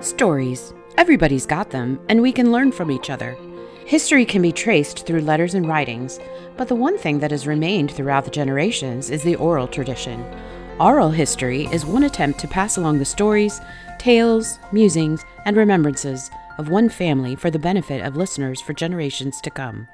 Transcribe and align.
Stories. 0.00 0.72
Everybody's 0.96 1.44
got 1.44 1.70
them, 1.70 2.00
and 2.08 2.22
we 2.22 2.32
can 2.32 2.52
learn 2.52 2.70
from 2.70 2.90
each 2.90 3.10
other. 3.10 3.36
History 3.84 4.24
can 4.24 4.42
be 4.42 4.52
traced 4.52 5.04
through 5.04 5.22
letters 5.22 5.54
and 5.54 5.68
writings, 5.68 6.20
but 6.56 6.68
the 6.68 6.74
one 6.74 6.96
thing 6.96 7.18
that 7.18 7.32
has 7.32 7.46
remained 7.48 7.90
throughout 7.90 8.24
the 8.24 8.30
generations 8.30 9.10
is 9.10 9.22
the 9.22 9.34
oral 9.36 9.66
tradition. 9.66 10.24
Oral 10.78 11.10
history 11.10 11.66
is 11.72 11.84
one 11.84 12.04
attempt 12.04 12.38
to 12.40 12.48
pass 12.48 12.76
along 12.76 12.98
the 12.98 13.04
stories, 13.04 13.60
tales, 13.98 14.60
musings, 14.70 15.24
and 15.46 15.56
remembrances 15.56 16.30
of 16.58 16.68
one 16.68 16.88
family 16.88 17.34
for 17.34 17.50
the 17.50 17.58
benefit 17.58 18.04
of 18.04 18.16
listeners 18.16 18.60
for 18.60 18.72
generations 18.72 19.40
to 19.40 19.50
come. 19.50 19.88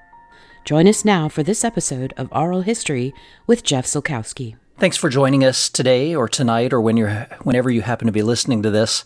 Join 0.65 0.87
us 0.87 1.05
now 1.05 1.29
for 1.29 1.43
this 1.43 1.65
episode 1.65 2.13
of 2.19 2.29
Aural 2.31 2.63
History 2.63 3.15
with 3.47 3.65
Jeff 3.65 3.87
Silkowski. 3.87 4.57
Thanks 4.77 4.97
for 4.97 5.09
joining 5.09 5.45
us 5.45 5.69
today 5.69 6.17
or 6.17 6.29
tonight 6.29 6.73
or 6.73 6.81
when 6.81 6.97
you're 6.97 7.29
whenever 7.45 7.71
you 7.71 7.83
happen 7.83 8.07
to 8.07 8.13
be 8.13 8.23
listening 8.23 8.61
to 8.65 8.73
this. 8.73 9.05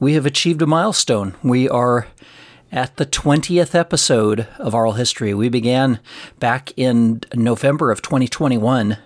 We 0.00 0.14
have 0.14 0.24
achieved 0.24 0.62
a 0.62 0.66
milestone. 0.66 1.34
We 1.42 1.68
are 1.68 2.06
at 2.72 2.96
the 2.96 3.04
20th 3.04 3.74
episode 3.74 4.48
of 4.58 4.74
Aural 4.74 4.96
History. 4.96 5.34
We 5.34 5.50
began 5.50 6.00
back 6.38 6.72
in 6.78 7.20
November 7.34 7.90
of 7.90 8.00
2021 8.00 8.96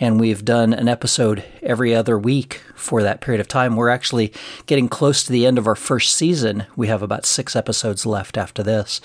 and 0.00 0.18
we've 0.18 0.46
done 0.46 0.72
an 0.72 0.88
episode 0.88 1.44
every 1.62 1.94
other 1.94 2.18
week 2.18 2.62
for 2.74 3.02
that 3.02 3.20
period 3.20 3.40
of 3.40 3.46
time. 3.46 3.76
We're 3.76 3.90
actually 3.90 4.32
getting 4.64 4.88
close 4.88 5.22
to 5.24 5.30
the 5.32 5.44
end 5.44 5.58
of 5.58 5.66
our 5.66 5.76
first 5.76 6.16
season. 6.16 6.64
We 6.74 6.86
have 6.86 7.02
about 7.02 7.26
six 7.26 7.54
episodes 7.54 8.06
left 8.06 8.38
after 8.38 8.62
this. 8.62 9.02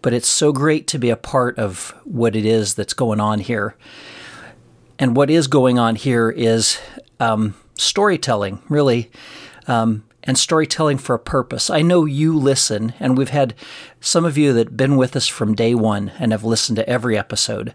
But 0.00 0.14
it's 0.14 0.28
so 0.28 0.52
great 0.52 0.86
to 0.88 0.98
be 0.98 1.10
a 1.10 1.16
part 1.16 1.58
of 1.58 1.94
what 2.04 2.34
it 2.34 2.46
is 2.46 2.74
that's 2.74 2.94
going 2.94 3.20
on 3.20 3.40
here. 3.40 3.76
And 4.98 5.16
what 5.16 5.30
is 5.30 5.46
going 5.46 5.78
on 5.78 5.96
here 5.96 6.30
is 6.30 6.78
um, 7.18 7.54
storytelling, 7.74 8.62
really. 8.68 9.10
Um, 9.66 10.04
and 10.24 10.38
storytelling 10.38 10.98
for 10.98 11.14
a 11.14 11.18
purpose. 11.18 11.70
I 11.70 11.82
know 11.82 12.04
you 12.04 12.36
listen, 12.36 12.94
and 13.00 13.16
we've 13.16 13.30
had 13.30 13.54
some 14.00 14.24
of 14.24 14.38
you 14.38 14.52
that 14.52 14.68
have 14.68 14.76
been 14.76 14.96
with 14.96 15.16
us 15.16 15.28
from 15.28 15.54
day 15.54 15.74
one 15.74 16.12
and 16.18 16.32
have 16.32 16.44
listened 16.44 16.76
to 16.76 16.88
every 16.88 17.18
episode. 17.18 17.74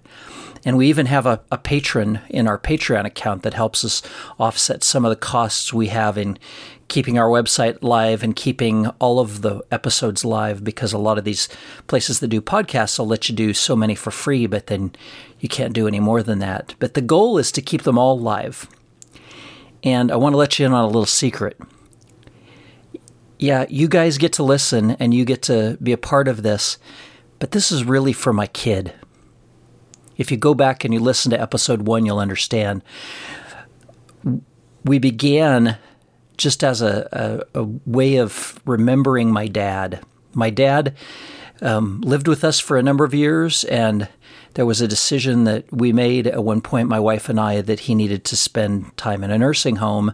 And 0.66 0.78
we 0.78 0.88
even 0.88 1.06
have 1.06 1.26
a, 1.26 1.42
a 1.52 1.58
patron 1.58 2.20
in 2.30 2.48
our 2.48 2.58
Patreon 2.58 3.06
account 3.06 3.44
that 3.44 3.54
helps 3.54 3.86
us 3.86 4.02
offset 4.40 4.84
some 4.84 5.06
of 5.06 5.10
the 5.10 5.16
costs 5.16 5.72
we 5.72 5.88
have 5.88 6.18
in 6.18 6.38
keeping 6.88 7.20
our 7.20 7.30
website 7.30 7.78
live 7.82 8.24
and 8.24 8.36
keeping 8.36 8.88
all 9.00 9.20
of 9.20 9.42
the 9.42 9.62
episodes 9.72 10.24
live 10.24 10.64
because 10.64 10.94
a 10.94 10.98
lot 10.98 11.18
of 11.18 11.26
these 11.26 11.50
places 11.88 12.20
that 12.20 12.30
do 12.30 12.42
podcasts 12.42 12.98
will 12.98 13.08
let 13.08 13.28
you 13.28 13.36
do 13.36 13.54
so 13.54 13.76
many 13.76 13.94
for 13.94 14.12
free, 14.12 14.48
but 14.48 14.68
then 14.68 14.92
you 15.40 15.50
can't 15.50 15.74
do 15.74 15.88
any 15.88 16.00
more 16.00 16.24
than 16.24 16.40
that. 16.40 16.76
But 16.80 16.94
the 16.94 17.02
goal 17.02 17.38
is 17.38 17.52
to 17.54 17.62
keep 17.62 17.84
them 17.84 17.98
all 17.98 18.20
live. 18.20 18.70
And 19.84 20.12
I 20.12 20.16
want 20.16 20.34
to 20.34 20.38
let 20.38 20.58
you 20.60 20.66
in 20.66 20.74
on 20.74 20.84
a 20.84 20.88
little 20.88 21.06
secret. 21.06 21.58
Yeah, 23.40 23.66
you 23.70 23.88
guys 23.88 24.18
get 24.18 24.34
to 24.34 24.44
listen 24.44 24.92
and 24.92 25.14
you 25.14 25.24
get 25.24 25.44
to 25.44 25.78
be 25.82 25.92
a 25.92 25.98
part 25.98 26.28
of 26.28 26.42
this, 26.42 26.78
but 27.40 27.52
this 27.52 27.72
is 27.72 27.84
really 27.84 28.14
for 28.14 28.34
my 28.34 28.48
kid. 28.48 28.94
If 30.18 30.32
you 30.32 30.38
go 30.38 30.56
back 30.56 30.84
and 30.84 30.94
you 30.94 31.00
listen 31.00 31.30
to 31.32 31.40
episode 31.40 31.84
one, 31.84 32.06
you'll 32.06 32.18
understand. 32.18 32.82
We 34.84 34.98
began 34.98 35.78
just 36.38 36.64
as 36.64 36.82
a, 36.82 37.46
a, 37.54 37.62
a 37.62 37.64
way 37.86 38.18
of 38.18 38.60
remembering 38.66 39.32
my 39.32 39.48
dad. 39.48 40.02
My 40.34 40.50
dad 40.50 40.96
um, 41.62 42.02
lived 42.02 42.28
with 42.28 42.44
us 42.44 42.60
for 42.60 42.78
a 42.78 42.84
number 42.84 43.04
of 43.04 43.14
years, 43.14 43.64
and 43.66 44.08
there 44.56 44.66
was 44.66 44.82
a 44.82 44.88
decision 44.88 45.44
that 45.44 45.72
we 45.72 45.94
made 45.94 46.26
at 46.28 46.44
one 46.44 46.62
point, 46.62 46.90
my 46.90 47.00
wife 47.00 47.30
and 47.30 47.40
I, 47.40 47.62
that 47.62 47.82
he 47.82 47.96
needed 47.96 48.24
to 48.26 48.38
spend 48.38 48.96
time 48.98 49.24
in 49.24 49.32
a 49.32 49.38
nursing 49.38 49.78
home, 49.78 50.14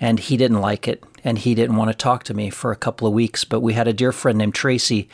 and 0.00 0.18
he 0.18 0.36
didn't 0.36 0.60
like 0.60 0.88
it, 0.88 1.04
and 1.24 1.38
he 1.38 1.54
didn't 1.54 1.76
want 1.76 1.90
to 1.90 1.96
talk 1.96 2.22
to 2.24 2.34
me 2.34 2.50
for 2.50 2.70
a 2.70 2.76
couple 2.76 3.08
of 3.08 3.14
weeks. 3.14 3.44
But 3.44 3.60
we 3.60 3.72
had 3.72 3.88
a 3.88 3.92
dear 3.92 4.12
friend 4.12 4.38
named 4.38 4.54
Tracy 4.54 5.08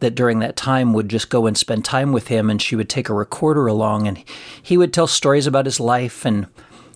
that 0.00 0.14
during 0.14 0.38
that 0.40 0.54
time 0.54 0.92
would 0.92 1.08
just 1.08 1.30
go 1.30 1.46
and 1.46 1.56
spend 1.56 1.84
time 1.84 2.12
with 2.12 2.28
him 2.28 2.50
and 2.50 2.62
she 2.62 2.76
would 2.76 2.88
take 2.88 3.08
a 3.08 3.14
recorder 3.14 3.66
along 3.66 4.06
and 4.06 4.22
he 4.62 4.76
would 4.76 4.92
tell 4.92 5.06
stories 5.06 5.46
about 5.46 5.64
his 5.64 5.80
life 5.80 6.24
and 6.24 6.46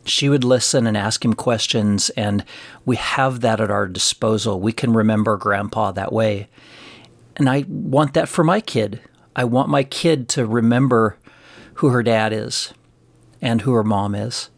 she 0.04 0.28
would 0.28 0.44
listen 0.44 0.86
and 0.86 0.96
ask 0.96 1.24
him 1.24 1.32
questions 1.32 2.10
and 2.10 2.44
we 2.84 2.96
have 2.96 3.40
that 3.40 3.60
at 3.60 3.70
our 3.70 3.88
disposal. 3.88 4.60
We 4.60 4.72
can 4.72 4.92
remember 4.92 5.36
grandpa 5.36 5.92
that 5.92 6.12
way. 6.12 6.48
And 7.36 7.48
i 7.48 7.64
want 7.66 8.14
that 8.14 8.28
for 8.28 8.44
my 8.44 8.60
kid. 8.60 9.00
I 9.34 9.44
want 9.44 9.70
my 9.70 9.82
kid 9.82 10.28
to 10.30 10.44
remember 10.46 11.16
who 11.74 11.88
her 11.88 12.02
dad 12.02 12.32
is 12.32 12.74
and 13.40 13.62
who 13.62 13.72
her 13.72 13.84
mom 13.84 14.14
is. 14.14 14.50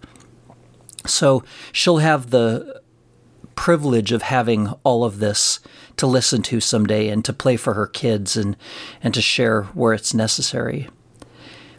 So 1.07 1.45
she'll 1.73 1.99
have 1.99 2.31
the 2.31 2.83
privilege 3.57 4.13
of 4.13 4.23
having 4.23 4.69
all 4.83 5.05
of 5.05 5.19
this 5.19 5.61
to 5.97 6.07
listen 6.07 6.43
to 6.43 6.61
someday 6.61 7.09
and 7.09 7.25
to 7.25 7.33
play 7.33 7.57
for 7.57 7.75
her 7.75 7.87
kids 7.87 8.37
and 8.37 8.57
and 9.03 9.15
to 9.15 9.23
share 9.23 9.65
where 9.75 9.93
it's 9.93 10.15
necessary. 10.15 10.89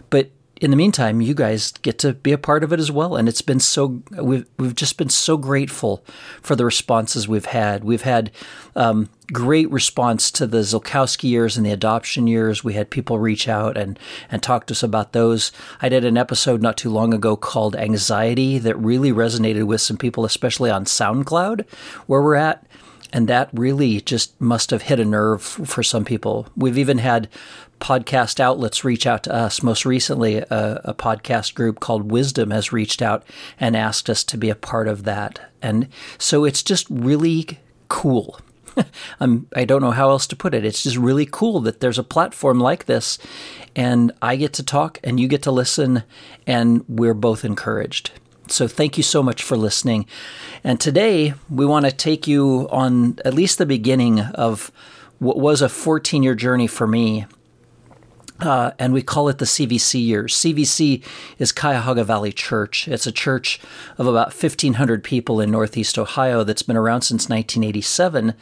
But 0.09 0.31
in 0.66 0.72
the 0.72 0.78
meantime, 0.78 1.22
you 1.22 1.36
guys 1.36 1.72
get 1.84 2.00
to 2.00 2.14
be 2.14 2.31
a 2.31 2.40
part 2.40 2.64
of 2.64 2.74
it 2.74 2.80
as 2.80 2.90
well, 2.90 3.16
and 3.16 3.30
it's 3.30 3.44
been 3.44 3.59
so 3.59 4.02
we've 4.20 4.48
we've 4.58 4.74
just 4.74 4.98
been 4.98 5.09
so 5.09 5.38
grateful 5.38 6.03
for 6.42 6.56
the 6.56 6.66
responses 6.66 7.28
we've 7.28 7.46
had. 7.46 7.84
We've 7.84 8.02
had 8.02 8.31
um, 8.75 9.08
great 9.31 9.70
response 9.70 10.31
to 10.31 10.48
the 10.48 10.62
Zilkowski 10.62 11.30
years 11.30 11.56
and 11.56 11.64
the 11.68 11.72
adoption 11.72 12.25
years. 12.25 12.64
We 12.64 12.74
had 12.74 12.90
people 12.90 13.20
reach 13.20 13.48
out 13.48 13.78
and 13.78 14.00
and 14.31 14.42
talk 14.42 14.66
to 14.66 14.72
us 14.74 14.81
about 14.81 15.14
those. 15.14 15.52
I 15.84 15.90
did 15.90 16.04
an 16.04 16.18
episode 16.18 16.64
not 16.64 16.78
too 16.78 16.90
long 16.90 17.14
ago 17.14 17.36
called 17.36 17.75
Anxiety 17.75 18.58
that 18.58 18.75
really 18.75 19.12
resonated 19.12 19.66
with 19.66 19.81
some 19.81 19.98
people, 19.98 20.25
especially 20.25 20.72
on 20.72 20.86
SoundCloud, 20.86 21.70
where 22.08 22.24
we're 22.24 22.34
at. 22.34 22.66
And 23.14 23.28
that 23.28 23.50
really 23.54 24.02
just 24.02 24.40
must 24.42 24.72
have 24.72 24.84
hit 24.84 25.00
a 25.00 25.06
nerve 25.06 25.42
for 25.42 25.84
some 25.84 26.06
people. 26.06 26.48
We've 26.56 26.78
even 26.78 26.98
had 26.98 27.30
podcast 27.80 28.40
outlets 28.40 28.84
reach 28.84 29.06
out 29.06 29.24
to 29.24 29.34
us. 29.34 29.62
Most 29.62 29.86
recently, 29.86 30.38
a, 30.38 30.82
a, 30.86 30.94
podcast 30.94 31.56
group 31.56 31.80
called 31.80 32.12
Wisdom 32.12 32.52
has 32.52 32.72
reached 32.72 33.02
out 33.02 33.24
and 33.60 33.76
asked 33.76 34.10
us 34.10 34.24
to 34.26 34.38
be 34.38 34.50
a 34.50 34.56
part 34.56 34.88
of 34.88 35.04
that. 35.04 35.52
And 35.62 35.90
so 36.18 36.46
it's 36.46 36.64
just 36.64 36.88
really 36.90 37.60
cool. 37.90 38.40
I'm, 39.20 39.48
I 39.56 39.66
don't 39.66 39.82
know 39.82 39.92
how 39.92 40.10
else 40.10 40.28
to 40.28 40.36
put 40.36 40.54
it. 40.54 40.66
It's 40.66 40.84
just 40.84 40.98
really 40.98 41.28
cool 41.30 41.60
that 41.62 41.80
there's 41.80 42.00
a 42.00 42.04
platform 42.04 42.60
like 42.60 42.86
this, 42.86 43.18
and 43.76 44.12
I 44.22 44.36
get 44.36 44.54
to 44.54 44.64
talk 44.64 45.00
and 45.04 45.20
you 45.20 45.28
get 45.28 45.44
to 45.44 45.52
listen, 45.52 46.04
and 46.48 46.84
we're 46.88 47.14
both 47.14 47.46
encouraged. 47.46 48.12
So 48.47 48.67
thank 48.67 48.97
you 48.97 49.03
so 49.03 49.23
much 49.23 49.41
for 49.44 49.57
listening. 49.57 50.06
And 50.63 50.79
today 50.79 51.33
we 51.50 51.66
want 51.66 51.85
to 51.85 51.91
take 51.91 52.28
you 52.28 52.67
on 52.72 53.19
at 53.25 53.33
least 53.33 53.57
the 53.57 53.66
beginning 53.66 54.19
of 54.19 54.72
what 55.19 55.38
was 55.38 55.61
a 55.61 55.69
14 55.69 56.23
year 56.23 56.35
journey 56.35 56.67
for 56.67 56.88
me. 56.88 57.25
Uh, 58.41 58.72
and 58.78 58.91
we 58.91 59.01
call 59.01 59.29
it 59.29 59.38
the 59.38 59.45
CVC 59.45 60.03
years. 60.06 60.35
CVC 60.35 61.01
is 61.39 61.53
Cuyahoga 61.53 62.03
Valley 62.03 62.33
Church. 62.33 62.88
It's 62.88 63.07
a 63.07 63.11
church 63.11 63.61
of 63.97 64.07
about 64.07 64.33
1,500 64.33 65.03
people 65.06 65.39
in 65.39 65.51
Northeast 65.51 65.97
Ohio 65.97 66.44
that's 66.44 66.62
been 66.62 66.75
around 66.75 67.03
since 67.03 67.29
1987. 67.29 68.33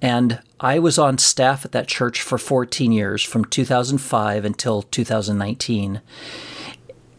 And 0.00 0.40
I 0.60 0.78
was 0.78 0.98
on 0.98 1.18
staff 1.18 1.64
at 1.64 1.72
that 1.72 1.88
church 1.88 2.22
for 2.22 2.38
14 2.38 2.92
years, 2.92 3.24
from 3.24 3.44
2005 3.44 4.44
until 4.44 4.82
2019. 4.82 6.00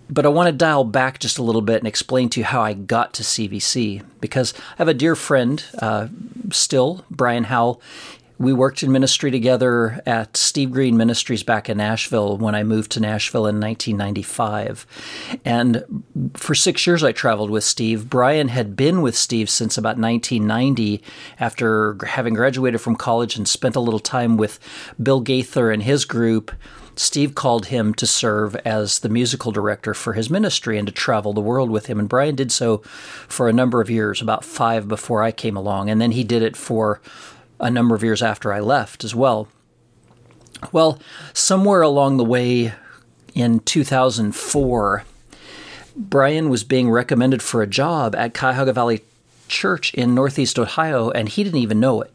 But 0.09 0.25
I 0.25 0.29
want 0.29 0.47
to 0.47 0.51
dial 0.51 0.83
back 0.83 1.19
just 1.19 1.37
a 1.37 1.43
little 1.43 1.61
bit 1.61 1.77
and 1.77 1.87
explain 1.87 2.29
to 2.29 2.39
you 2.39 2.45
how 2.45 2.61
I 2.61 2.73
got 2.73 3.13
to 3.15 3.23
CVC 3.23 4.03
because 4.19 4.53
I 4.57 4.77
have 4.77 4.87
a 4.87 4.93
dear 4.93 5.15
friend 5.15 5.63
uh, 5.77 6.07
still, 6.51 7.05
Brian 7.11 7.45
Howell. 7.45 7.81
We 8.39 8.53
worked 8.53 8.83
in 8.83 8.91
ministry 8.93 9.31
together 9.31 10.01
at 10.05 10.37
Steve 10.37 10.71
Green 10.71 10.95
Ministries 10.95 11.43
back 11.43 11.67
in 11.69 11.77
Nashville 11.77 12.37
when 12.37 12.55
I 12.55 12.63
moved 12.63 12.89
to 12.93 13.01
Nashville 13.01 13.45
in 13.45 13.59
1995. 13.59 14.87
And 15.43 16.03
for 16.35 16.55
six 16.55 16.87
years, 16.87 17.03
I 17.03 17.11
traveled 17.11 17.49
with 17.49 17.65
Steve. 17.65 18.09
Brian 18.09 18.47
had 18.47 18.77
been 18.77 19.01
with 19.01 19.17
Steve 19.17 19.49
since 19.49 19.77
about 19.77 19.97
1990 19.97 21.03
after 21.38 21.97
having 22.05 22.33
graduated 22.33 22.79
from 22.79 22.95
college 22.95 23.35
and 23.35 23.45
spent 23.45 23.75
a 23.75 23.81
little 23.81 24.00
time 24.00 24.38
with 24.38 24.57
Bill 25.03 25.19
Gaither 25.19 25.69
and 25.69 25.83
his 25.83 26.05
group 26.05 26.51
Steve 27.00 27.34
called 27.34 27.68
him 27.68 27.94
to 27.94 28.06
serve 28.06 28.57
as 28.57 29.00
the 29.00 29.07
musical 29.07 29.54
director 29.54 29.94
for 29.94 30.13
his 30.13 30.30
ministry 30.30 30.78
and 30.78 30.86
to 30.86 30.94
travel 30.94 31.31
the 31.31 31.40
world 31.40 31.69
with 31.69 31.86
him. 31.86 31.98
And 31.98 32.10
Brian 32.10 32.36
did 32.36 32.51
so 32.51 32.80
for 33.30 33.48
a 33.48 33.54
number 33.54 33.80
of 33.80 33.90
years, 33.90 34.22
about 34.22 34.44
five 34.44 34.90
before 34.90 35.24
I 35.24 35.31
came 35.31 35.56
along. 35.56 35.90
And 35.90 36.01
then 36.01 36.12
he 36.12 36.25
did 36.25 36.42
it 36.42 36.57
for 36.57 37.00
a 37.57 37.72
number 37.72 37.96
of 37.96 38.04
years 38.04 38.22
after 38.22 38.51
I 38.51 38.60
left 38.60 39.06
as 39.06 39.16
well. 39.16 39.48
Well, 40.74 41.00
somewhere 41.34 41.81
along 41.81 42.18
the 42.18 42.25
way 42.25 42.74
in 43.34 43.62
2004, 43.62 45.06
Brian 45.96 46.50
was 46.50 46.66
being 46.66 46.90
recommended 46.92 47.42
for 47.42 47.62
a 47.62 47.68
job 47.68 48.13
at 48.13 48.34
Cuyahoga 48.34 48.74
Valley 48.74 49.06
Church 49.48 49.94
in 49.94 50.13
Northeast 50.13 50.60
Ohio, 50.60 51.12
and 51.12 51.30
he 51.30 51.46
didn't 51.46 51.62
even 51.62 51.80
know 51.80 52.01
it 52.01 52.12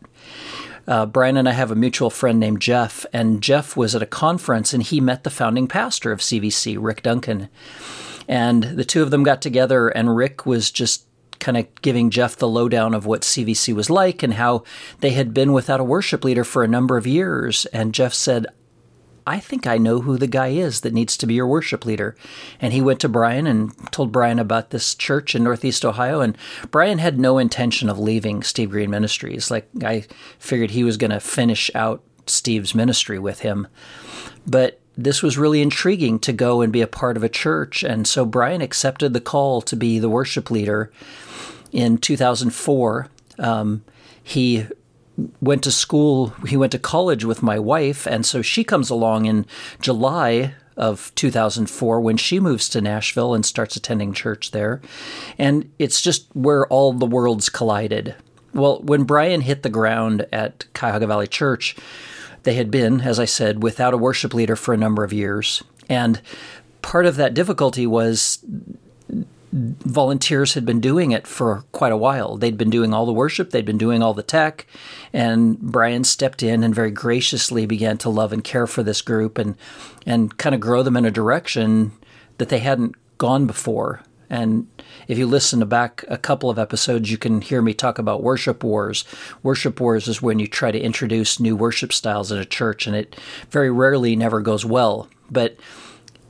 uh, 0.87 1.07
Brian 1.07 1.37
and 1.37 1.49
I 1.49 1.53
have 1.53 1.71
a 1.71 1.77
mutual 1.77 2.11
friend 2.11 2.39
named 2.39 2.61
Jeff, 2.61 3.07
and 3.13 3.43
Jeff 3.43 3.77
was 3.77 3.95
at 3.95 4.03
a 4.03 4.07
conference 4.07 4.73
and 4.75 4.83
he 4.83 5.01
met 5.01 5.25
the 5.25 5.31
founding 5.31 5.67
pastor 5.67 6.13
of 6.13 6.21
CVC, 6.21 6.77
Rick 6.79 7.03
Duncan. 7.03 7.49
And 8.29 8.63
the 8.63 8.85
two 8.85 9.03
of 9.03 9.11
them 9.11 9.23
got 9.23 9.43
together, 9.43 9.89
and 9.89 10.17
Rick 10.17 10.47
was 10.47 10.71
just 10.71 11.07
kind 11.41 11.57
of 11.57 11.67
giving 11.83 12.11
Jeff 12.11 12.37
the 12.37 12.49
lowdown 12.49 12.95
of 12.95 13.07
what 13.07 13.23
CVC 13.23 13.75
was 13.75 13.91
like 13.91 14.23
and 14.23 14.35
how 14.35 14.65
they 15.01 15.11
had 15.11 15.35
been 15.35 15.53
without 15.53 15.81
a 15.81 15.85
worship 15.85 16.25
leader 16.25 16.45
for 16.45 16.65
a 16.65 16.69
number 16.69 16.97
of 16.97 17.07
years. 17.07 17.67
And 17.67 17.93
Jeff 17.95 18.15
said, 18.15 18.47
I 19.27 19.41
think 19.41 19.67
I 19.67 19.79
know 19.79 20.01
who 20.01 20.19
the 20.19 20.27
guy 20.27 20.49
is 20.49 20.83
that 20.83 20.93
needs 20.93 21.17
to 21.17 21.27
be 21.27 21.35
your 21.35 21.47
worship 21.47 21.87
leader. 21.87 22.15
And 22.61 22.73
he 22.73 22.83
went 22.83 23.01
to 23.01 23.09
Brian 23.09 23.47
and 23.47 23.73
told 23.91 24.13
Brian 24.13 24.39
about 24.39 24.71
this 24.71 24.95
church 24.95 25.35
in 25.35 25.45
Northeast 25.45 25.85
Ohio. 25.85 26.21
And 26.21 26.37
Brian 26.71 26.99
had 26.99 27.19
no 27.19 27.39
intention 27.39 27.89
of 27.89 27.99
leaving 27.99 28.43
Steve 28.43 28.71
Green 28.71 28.91
Ministries. 28.91 29.51
Like, 29.51 29.69
I 29.83 30.05
figured 30.39 30.73
he 30.73 30.85
was 30.85 30.99
going 30.99 31.11
to 31.11 31.21
finish 31.21 31.71
out 31.75 32.03
Steve's 32.27 32.75
ministry 32.75 33.19
with 33.19 33.41
him. 33.41 33.67
But 34.47 34.81
this 34.97 35.23
was 35.23 35.39
really 35.39 35.63
intriguing 35.63 36.19
to 36.21 36.33
go 36.33 36.61
and 36.61 36.73
be 36.73 36.83
a 36.83 36.87
part 36.87 37.17
of 37.17 37.25
a 37.25 37.29
church. 37.29 37.83
And 37.83 38.07
so 38.07 38.25
Brian 38.25 38.61
accepted 38.61 39.13
the 39.13 39.21
call 39.21 39.63
to 39.63 39.77
be 39.77 39.99
the 39.99 40.09
worship 40.11 40.51
leader 40.51 40.93
in 41.73 41.99
2004. 41.99 43.09
Um, 43.39 43.85
he 44.23 44.67
went 45.41 45.63
to 45.65 45.71
school, 45.71 46.31
he 46.47 46.57
went 46.57 46.73
to 46.73 46.79
college 46.79 47.25
with 47.25 47.43
my 47.43 47.59
wife, 47.59 48.07
and 48.07 48.27
so 48.27 48.43
she 48.43 48.65
comes 48.65 48.91
along 48.91 49.27
in 49.27 49.47
July 49.81 50.55
of 50.77 51.13
2004 51.15 52.01
when 52.01 52.17
she 52.17 52.41
moves 52.41 52.69
to 52.69 52.81
Nashville 52.81 53.35
and 53.35 53.47
starts 53.47 53.77
attending 53.77 54.13
church 54.13 54.51
there. 54.51 54.81
And 55.39 55.71
it's 55.79 56.01
just 56.01 56.27
where 56.35 56.67
all 56.67 56.93
the 56.93 57.07
worlds 57.07 57.49
collided. 57.49 58.15
Well, 58.53 58.81
when 58.81 59.05
Brian 59.05 59.43
hit 59.43 59.63
the 59.63 59.69
ground 59.69 60.27
at 60.33 60.65
Cuyahoga 60.75 61.07
Valley 61.07 61.27
Church, 61.27 61.77
they 62.43 62.55
had 62.55 62.71
been, 62.71 63.01
as 63.01 63.19
I 63.19 63.25
said, 63.25 63.63
without 63.63 63.95
a 63.95 63.99
worship 63.99 64.35
leader 64.35 64.57
for 64.57 64.75
a 64.75 64.79
number 64.79 65.05
of 65.05 65.13
years. 65.13 65.63
And 65.89 66.21
part 66.83 67.07
of 67.07 67.17
that 67.17 67.35
difficulty 67.35 67.87
was 67.87 68.45
volunteers 69.55 70.55
had 70.55 70.67
been 70.67 70.81
doing 70.81 71.13
it 71.13 71.29
for 71.29 71.65
quite 71.71 71.93
a 71.93 71.97
while. 71.97 72.37
They'd 72.37 72.59
been 72.59 72.71
doing 72.71 72.93
all 72.93 73.07
the 73.07 73.13
worship, 73.13 73.51
they'd 73.51 73.65
been 73.65 73.79
doing 73.79 74.03
all 74.03 74.13
the 74.13 74.23
tech, 74.23 74.67
and 75.13 75.59
Brian 75.61 76.03
stepped 76.03 76.43
in 76.43 76.65
and 76.65 76.75
very 76.75 76.91
graciously 76.91 77.65
began 77.65 77.97
to 77.99 78.11
love 78.11 78.33
and 78.33 78.43
care 78.43 78.67
for 78.67 78.83
this 78.83 79.01
group 79.01 79.39
and 79.39 79.57
and 80.05 80.37
kind 80.39 80.55
of 80.55 80.61
grow 80.61 80.83
them 80.83 80.97
in 80.97 81.05
a 81.05 81.11
direction 81.11 81.93
that 82.39 82.49
they 82.49 82.59
hadn't 82.59 82.97
gone 83.17 83.47
before. 83.47 84.03
And 84.29 84.67
if 85.07 85.19
you 85.19 85.27
listen 85.27 85.61
to 85.61 85.67
back 85.67 86.05
a 86.09 86.19
couple 86.19 86.51
of 86.51 86.59
episodes, 86.59 87.11
you 87.11 87.19
can 87.19 87.41
hear 87.41 87.63
me 87.63 87.75
talk 87.75 88.01
about 88.01 88.23
worship 88.23 88.65
wars. 88.65 89.05
Worship 89.45 89.81
wars 89.81 90.09
is 90.09 90.21
when 90.21 90.41
you 90.41 90.49
try 90.49 90.73
to 90.73 90.81
introduce 90.81 91.39
new 91.39 91.55
worship 91.55 91.93
styles 91.93 92.33
in 92.33 92.39
a 92.39 92.45
church, 92.45 92.89
and 92.89 92.97
it 92.97 93.15
very 93.51 93.71
rarely 93.71 94.17
never 94.17 94.41
goes 94.41 94.65
well. 94.65 95.09
But 95.31 95.57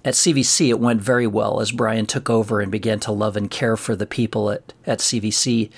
at 0.05 0.15
CVC, 0.15 0.69
it 0.69 0.79
went 0.79 1.01
very 1.01 1.27
well 1.27 1.61
as 1.61 1.73
Brian 1.73 2.05
took 2.05 2.29
over 2.29 2.61
and 2.61 2.71
began 2.71 3.01
to 3.01 3.13
love 3.13 3.37
and 3.37 3.51
care 3.51 3.77
for 3.77 3.97
the 3.97 4.07
people 4.07 4.51
at, 4.51 4.75
at 4.87 4.99
CVC. 4.99 5.71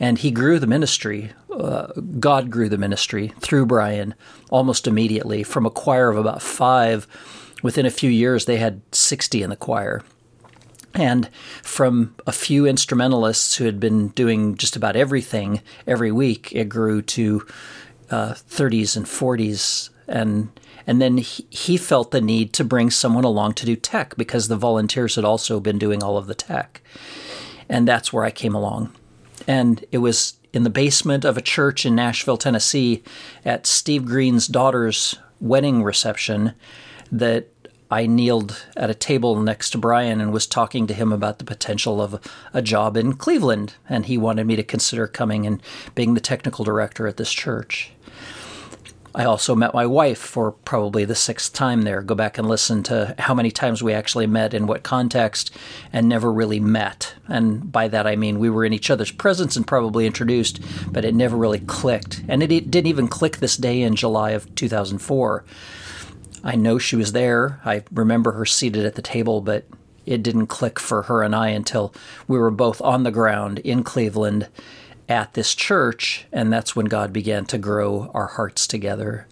And 0.00 0.18
he 0.18 0.30
grew 0.30 0.58
the 0.58 0.66
ministry. 0.66 1.32
Uh, 1.52 1.88
God 2.18 2.50
grew 2.50 2.70
the 2.70 2.78
ministry 2.78 3.34
through 3.40 3.66
Brian 3.66 4.14
almost 4.50 4.86
immediately. 4.86 5.42
From 5.42 5.66
a 5.66 5.70
choir 5.70 6.08
of 6.08 6.16
about 6.16 6.40
five, 6.40 7.06
within 7.62 7.84
a 7.84 7.90
few 7.90 8.10
years, 8.10 8.46
they 8.46 8.56
had 8.56 8.80
60 8.92 9.42
in 9.42 9.50
the 9.50 9.56
choir. 9.56 10.02
And 10.94 11.28
from 11.62 12.14
a 12.26 12.32
few 12.32 12.66
instrumentalists 12.66 13.56
who 13.56 13.64
had 13.64 13.80
been 13.80 14.08
doing 14.08 14.56
just 14.56 14.76
about 14.76 14.96
everything 14.96 15.60
every 15.86 16.12
week, 16.12 16.52
it 16.52 16.68
grew 16.68 17.02
to 17.02 17.46
uh, 18.10 18.34
30s 18.34 18.96
and 18.96 19.04
40s. 19.04 19.90
And 20.06 20.48
and 20.86 21.00
then 21.00 21.18
he, 21.18 21.76
felt 21.76 22.10
the 22.10 22.20
need 22.20 22.52
to 22.54 22.64
bring 22.64 22.90
someone 22.90 23.24
along 23.24 23.54
to 23.54 23.66
do 23.66 23.76
tech 23.76 24.16
because 24.16 24.48
the 24.48 24.56
volunteers 24.56 25.16
had 25.16 25.24
also 25.24 25.60
been 25.60 25.78
doing 25.78 26.02
all 26.02 26.16
of 26.16 26.26
the 26.26 26.34
tech. 26.34 26.82
And 27.68 27.88
that's 27.88 28.12
where 28.12 28.24
I 28.24 28.30
came 28.30 28.54
along. 28.54 28.92
And 29.46 29.84
it 29.90 29.98
was 29.98 30.38
in 30.52 30.62
the 30.62 30.70
basement 30.70 31.24
of 31.24 31.36
a 31.36 31.42
church 31.42 31.84
in 31.84 31.94
Nashville, 31.94 32.36
Tennessee, 32.36 33.02
at 33.44 33.66
Steve 33.66 34.04
Green's 34.04 34.46
daughter's 34.46 35.16
wedding 35.40 35.82
reception 35.82 36.54
that 37.10 37.48
I 37.90 38.06
kneeled 38.06 38.64
at 38.76 38.90
a 38.90 38.94
table 38.94 39.40
next 39.40 39.70
to 39.70 39.78
Brian 39.78 40.20
and 40.20 40.32
was 40.32 40.46
talking 40.46 40.86
to 40.86 40.94
him 40.94 41.12
about 41.12 41.38
the 41.38 41.44
potential 41.44 42.00
of 42.00 42.20
a 42.52 42.62
job 42.62 42.96
in 42.96 43.14
Cleveland. 43.14 43.74
And 43.88 44.06
he 44.06 44.18
wanted 44.18 44.46
me 44.46 44.56
to 44.56 44.62
consider 44.62 45.06
coming 45.06 45.46
and 45.46 45.62
being 45.94 46.14
the 46.14 46.20
technical 46.20 46.64
director 46.64 47.06
at 47.06 47.16
this 47.16 47.32
church. 47.32 47.92
I 49.16 49.24
also 49.24 49.54
met 49.54 49.72
my 49.72 49.86
wife 49.86 50.18
for 50.18 50.50
probably 50.50 51.04
the 51.04 51.14
sixth 51.14 51.52
time 51.52 51.82
there. 51.82 52.02
Go 52.02 52.16
back 52.16 52.36
and 52.36 52.48
listen 52.48 52.82
to 52.84 53.14
how 53.18 53.32
many 53.32 53.52
times 53.52 53.80
we 53.80 53.92
actually 53.92 54.26
met, 54.26 54.52
in 54.52 54.66
what 54.66 54.82
context, 54.82 55.54
and 55.92 56.08
never 56.08 56.32
really 56.32 56.58
met. 56.58 57.14
And 57.28 57.70
by 57.70 57.86
that 57.88 58.08
I 58.08 58.16
mean 58.16 58.40
we 58.40 58.50
were 58.50 58.64
in 58.64 58.72
each 58.72 58.90
other's 58.90 59.12
presence 59.12 59.56
and 59.56 59.66
probably 59.66 60.06
introduced, 60.06 60.60
but 60.90 61.04
it 61.04 61.14
never 61.14 61.36
really 61.36 61.60
clicked. 61.60 62.24
And 62.26 62.42
it, 62.42 62.48
didn't 62.70 62.88
even 62.88 63.06
click 63.06 63.36
this 63.36 63.56
day 63.56 63.82
in 63.82 63.94
July 63.94 64.30
of 64.30 64.52
2004. 64.56 65.44
I 66.42 66.56
know 66.56 66.78
she 66.78 66.96
was 66.96 67.12
there. 67.12 67.60
I 67.64 67.84
remember 67.92 68.32
her 68.32 68.44
seated 68.44 68.84
at 68.84 68.96
the 68.96 69.02
table, 69.02 69.40
but 69.40 69.64
it 70.06 70.22
didn't 70.22 70.48
click 70.48 70.80
for 70.80 71.02
her 71.02 71.22
and 71.22 71.34
I 71.36 71.48
until 71.48 71.94
we 72.26 72.38
were 72.38 72.50
both 72.50 72.80
on 72.82 73.04
the 73.04 73.10
ground 73.10 73.60
in 73.60 73.84
Cleveland 73.84 74.48
at 75.08 75.34
this 75.34 75.54
church, 75.54 76.26
and 76.32 76.52
that's 76.52 76.74
when 76.74 76.86
God 76.86 77.12
began 77.12 77.44
to 77.46 77.58
grow 77.58 78.10
our 78.14 78.28
hearts 78.28 78.66
together. 78.66 79.26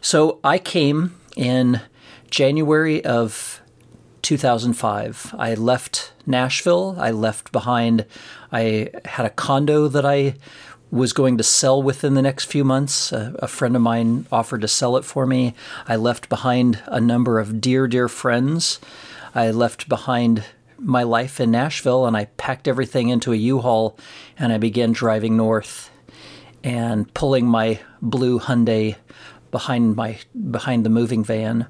So 0.00 0.40
I 0.42 0.58
came 0.58 1.18
in 1.36 1.80
January 2.30 3.04
of 3.04 3.60
2005. 4.22 5.34
I 5.38 5.54
left 5.54 6.12
Nashville. 6.26 6.96
I 6.98 7.10
left 7.10 7.52
behind, 7.52 8.06
I 8.52 8.90
had 9.04 9.26
a 9.26 9.30
condo 9.30 9.88
that 9.88 10.04
I 10.04 10.34
was 10.90 11.12
going 11.12 11.38
to 11.38 11.44
sell 11.44 11.82
within 11.82 12.14
the 12.14 12.22
next 12.22 12.46
few 12.46 12.64
months. 12.64 13.12
A, 13.12 13.34
a, 13.38 13.48
friend 13.48 13.76
of 13.76 13.82
mine 13.82 14.26
offered 14.32 14.60
to 14.62 14.68
sell 14.68 14.96
it 14.96 15.04
for 15.04 15.26
me. 15.26 15.54
I 15.86 15.96
left 15.96 16.28
behind 16.28 16.82
a 16.86 17.00
number 17.00 17.38
of 17.38 17.60
dear, 17.60 17.86
dear 17.86 18.08
friends. 18.08 18.80
I 19.34 19.52
left 19.52 19.88
behind 19.88 20.44
my 20.80 21.02
life 21.02 21.40
in 21.40 21.50
Nashville 21.50 22.06
and 22.06 22.16
I 22.16 22.26
packed 22.36 22.66
everything 22.66 23.08
into 23.08 23.32
a 23.32 23.36
U-Haul 23.36 23.98
and 24.38 24.52
I 24.52 24.58
began 24.58 24.92
driving 24.92 25.36
north 25.36 25.90
and 26.64 27.12
pulling 27.14 27.46
my 27.46 27.80
blue 28.02 28.38
Hyundai 28.38 28.96
behind 29.50 29.96
my 29.96 30.18
behind 30.50 30.84
the 30.84 30.90
moving 30.90 31.24
van. 31.24 31.66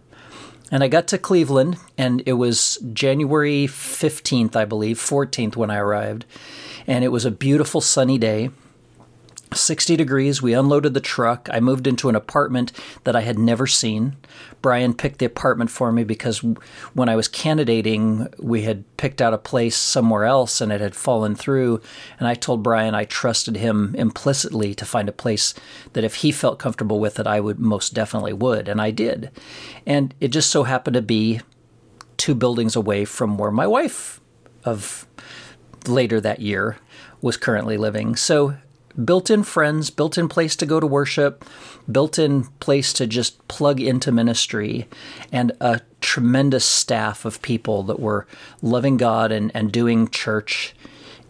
And 0.72 0.84
I 0.84 0.88
got 0.88 1.08
to 1.08 1.18
Cleveland 1.18 1.78
and 1.98 2.22
it 2.26 2.34
was 2.34 2.78
January 2.92 3.66
15th, 3.66 4.54
I 4.54 4.64
believe, 4.64 4.98
14th 4.98 5.56
when 5.56 5.70
I 5.70 5.78
arrived. 5.78 6.26
And 6.86 7.04
it 7.04 7.08
was 7.08 7.24
a 7.24 7.30
beautiful 7.30 7.80
sunny 7.80 8.18
day 8.18 8.50
60 9.54 9.96
degrees. 9.96 10.40
We 10.40 10.54
unloaded 10.54 10.94
the 10.94 11.00
truck. 11.00 11.48
I 11.52 11.60
moved 11.60 11.86
into 11.86 12.08
an 12.08 12.16
apartment 12.16 12.72
that 13.04 13.16
I 13.16 13.20
had 13.22 13.38
never 13.38 13.66
seen. 13.66 14.16
Brian 14.62 14.94
picked 14.94 15.18
the 15.18 15.26
apartment 15.26 15.70
for 15.70 15.90
me 15.90 16.04
because 16.04 16.44
when 16.94 17.08
I 17.08 17.16
was 17.16 17.28
candidating, 17.28 18.28
we 18.38 18.62
had 18.62 18.84
picked 18.96 19.22
out 19.22 19.34
a 19.34 19.38
place 19.38 19.76
somewhere 19.76 20.24
else 20.24 20.60
and 20.60 20.70
it 20.70 20.80
had 20.80 20.94
fallen 20.94 21.34
through. 21.34 21.80
And 22.18 22.28
I 22.28 22.34
told 22.34 22.62
Brian 22.62 22.94
I 22.94 23.04
trusted 23.04 23.56
him 23.56 23.94
implicitly 23.96 24.74
to 24.74 24.84
find 24.84 25.08
a 25.08 25.12
place 25.12 25.54
that 25.94 26.04
if 26.04 26.16
he 26.16 26.32
felt 26.32 26.58
comfortable 26.58 27.00
with 27.00 27.18
it, 27.18 27.26
I 27.26 27.40
would 27.40 27.58
most 27.58 27.94
definitely 27.94 28.32
would. 28.32 28.68
And 28.68 28.80
I 28.80 28.90
did. 28.90 29.30
And 29.86 30.14
it 30.20 30.28
just 30.28 30.50
so 30.50 30.64
happened 30.64 30.94
to 30.94 31.02
be 31.02 31.40
two 32.16 32.34
buildings 32.34 32.76
away 32.76 33.04
from 33.04 33.38
where 33.38 33.50
my 33.50 33.66
wife 33.66 34.20
of 34.64 35.06
later 35.86 36.20
that 36.20 36.40
year 36.40 36.76
was 37.22 37.36
currently 37.36 37.76
living. 37.76 38.16
So 38.16 38.56
built 39.04 39.30
in 39.30 39.42
friends, 39.42 39.90
built 39.90 40.18
in 40.18 40.28
place 40.28 40.56
to 40.56 40.66
go 40.66 40.80
to 40.80 40.86
worship, 40.86 41.44
built 41.90 42.18
in 42.18 42.44
place 42.60 42.92
to 42.94 43.06
just 43.06 43.46
plug 43.48 43.80
into 43.80 44.12
ministry, 44.12 44.88
and 45.32 45.52
a 45.60 45.80
tremendous 46.00 46.64
staff 46.64 47.24
of 47.24 47.42
people 47.42 47.82
that 47.84 48.00
were 48.00 48.26
loving 48.62 48.96
God 48.96 49.32
and, 49.32 49.50
and 49.54 49.72
doing 49.72 50.08
church 50.08 50.74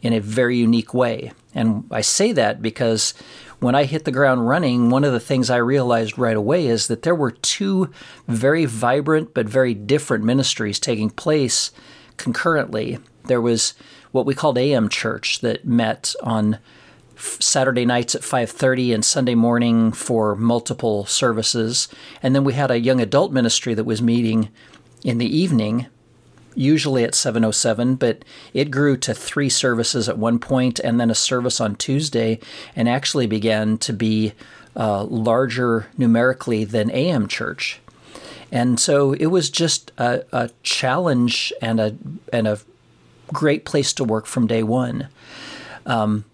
in 0.02 0.12
a 0.12 0.20
very 0.20 0.56
unique 0.56 0.94
way. 0.94 1.32
And 1.54 1.84
I 1.90 2.00
say 2.00 2.32
that 2.32 2.62
because 2.62 3.12
when 3.58 3.74
I 3.74 3.84
hit 3.84 4.04
the 4.04 4.12
ground 4.12 4.48
running, 4.48 4.88
one 4.88 5.04
of 5.04 5.12
the 5.12 5.20
things 5.20 5.50
I 5.50 5.56
realized 5.56 6.18
right 6.18 6.36
away 6.36 6.66
is 6.66 6.86
that 6.86 7.02
there 7.02 7.14
were 7.14 7.32
two 7.32 7.90
very 8.26 8.64
vibrant 8.64 9.34
but 9.34 9.46
very 9.46 9.74
different 9.74 10.24
ministries 10.24 10.78
taking 10.78 11.10
place 11.10 11.70
concurrently. 12.16 12.98
There 13.24 13.40
was 13.40 13.74
what 14.12 14.26
we 14.26 14.34
called 14.34 14.58
AM 14.58 14.88
Church 14.88 15.40
that 15.40 15.64
met 15.64 16.14
on 16.22 16.58
Saturday 17.20 17.84
nights 17.84 18.14
at 18.14 18.22
5:30 18.22 18.94
and 18.94 19.04
Sunday 19.04 19.34
morning 19.34 19.92
for 19.92 20.34
multiple 20.34 21.06
services. 21.06 21.88
And 22.22 22.34
then 22.34 22.44
we 22.44 22.54
had 22.54 22.70
a 22.70 22.80
young 22.80 23.00
adult 23.00 23.32
ministry 23.32 23.74
that 23.74 23.84
was 23.84 24.02
meeting 24.02 24.48
in 25.04 25.18
the 25.18 25.36
evening, 25.36 25.86
usually 26.54 27.04
at 27.04 27.14
7:07, 27.14 27.94
but 27.94 28.24
it 28.54 28.70
grew 28.70 28.96
to 28.98 29.14
3 29.14 29.48
services 29.48 30.08
at 30.08 30.18
one 30.18 30.38
point 30.38 30.78
and 30.80 31.00
then 31.00 31.10
a 31.10 31.14
service 31.14 31.60
on 31.60 31.76
Tuesday 31.76 32.38
and 32.74 32.88
actually 32.88 33.26
began 33.26 33.78
to 33.78 33.92
be 33.92 34.32
uh, 34.76 35.04
larger 35.04 35.88
numerically 35.98 36.64
than 36.64 36.90
AM 36.90 37.26
church. 37.26 37.80
And 38.52 38.80
so 38.80 39.12
it 39.12 39.26
was 39.26 39.50
just 39.50 39.92
a, 39.98 40.24
a 40.32 40.50
challenge 40.62 41.52
and 41.62 41.78
a 41.80 41.94
and 42.32 42.48
a 42.48 42.58
great 43.32 43.64
place 43.64 43.92
to 43.94 44.04
work 44.04 44.26
from 44.26 44.46
day 44.46 44.62
one. 44.62 45.08
Um, 45.86 46.24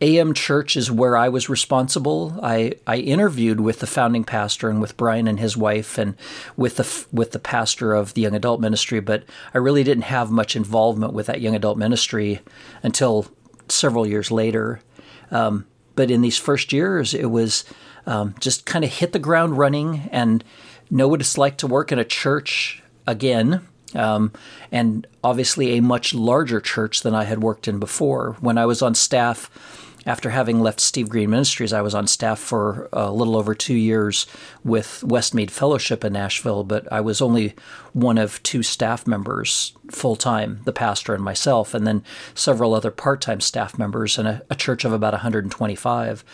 AM 0.00 0.34
Church 0.34 0.76
is 0.76 0.90
where 0.90 1.16
I 1.16 1.28
was 1.28 1.48
responsible. 1.48 2.38
I, 2.42 2.74
I 2.86 2.96
interviewed 2.96 3.60
with 3.60 3.80
the 3.80 3.86
founding 3.86 4.24
pastor 4.24 4.68
and 4.68 4.80
with 4.80 4.96
Brian 4.96 5.28
and 5.28 5.38
his 5.38 5.56
wife 5.56 5.98
and 5.98 6.16
with 6.56 6.76
the 6.76 7.06
with 7.12 7.32
the 7.32 7.38
pastor 7.38 7.94
of 7.94 8.14
the 8.14 8.22
young 8.22 8.34
adult 8.34 8.60
ministry, 8.60 9.00
but 9.00 9.24
I 9.54 9.58
really 9.58 9.84
didn't 9.84 10.04
have 10.04 10.30
much 10.30 10.56
involvement 10.56 11.12
with 11.12 11.26
that 11.26 11.40
young 11.40 11.54
adult 11.54 11.78
ministry 11.78 12.40
until 12.82 13.26
several 13.68 14.06
years 14.06 14.30
later. 14.30 14.80
Um, 15.30 15.66
but 15.94 16.10
in 16.10 16.20
these 16.20 16.38
first 16.38 16.72
years, 16.72 17.14
it 17.14 17.30
was 17.30 17.64
um, 18.06 18.34
just 18.40 18.66
kind 18.66 18.84
of 18.84 18.92
hit 18.92 19.12
the 19.12 19.18
ground 19.18 19.58
running 19.58 20.08
and 20.12 20.44
know 20.90 21.08
what 21.08 21.20
it's 21.20 21.38
like 21.38 21.56
to 21.58 21.66
work 21.66 21.90
in 21.90 21.98
a 21.98 22.04
church 22.04 22.82
again. 23.06 23.66
Um, 23.94 24.32
and 24.70 25.06
obviously 25.24 25.76
a 25.76 25.82
much 25.82 26.12
larger 26.12 26.60
church 26.60 27.02
than 27.02 27.14
I 27.14 27.24
had 27.24 27.42
worked 27.42 27.66
in 27.66 27.78
before. 27.78 28.36
When 28.40 28.58
I 28.58 28.66
was 28.66 28.82
on 28.82 28.94
staff 28.94 29.50
after 30.06 30.30
having 30.30 30.60
left 30.60 30.78
Steve 30.78 31.08
Green 31.08 31.30
Ministries, 31.30 31.72
I 31.72 31.82
was 31.82 31.94
on 31.94 32.06
staff 32.06 32.38
for 32.38 32.88
a 32.92 33.10
little 33.10 33.36
over 33.36 33.56
two 33.56 33.74
years 33.74 34.26
with 34.62 35.02
Westmead 35.04 35.50
Fellowship 35.50 36.04
in 36.04 36.12
Nashville, 36.12 36.62
but 36.62 36.90
I 36.92 37.00
was 37.00 37.20
only 37.20 37.54
one 37.92 38.16
of 38.16 38.40
two 38.44 38.62
staff 38.62 39.04
members 39.04 39.72
full 39.90 40.14
time, 40.14 40.60
the 40.64 40.72
pastor 40.72 41.12
and 41.12 41.24
myself, 41.24 41.74
and 41.74 41.88
then 41.88 42.04
several 42.36 42.72
other 42.72 42.92
part 42.92 43.20
time 43.20 43.40
staff 43.40 43.78
members 43.78 44.16
in 44.16 44.26
a, 44.26 44.42
a 44.48 44.54
church 44.54 44.84
of 44.84 44.92
about 44.92 45.12
125. 45.12 46.24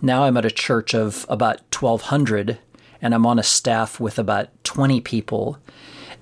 Now 0.00 0.24
I'm 0.24 0.38
at 0.38 0.46
a 0.46 0.50
church 0.50 0.94
of 0.94 1.26
about 1.28 1.60
1,200, 1.70 2.58
and 3.02 3.14
I'm 3.14 3.26
on 3.26 3.38
a 3.38 3.42
staff 3.42 4.00
with 4.00 4.18
about 4.18 4.48
20 4.64 5.02
people, 5.02 5.58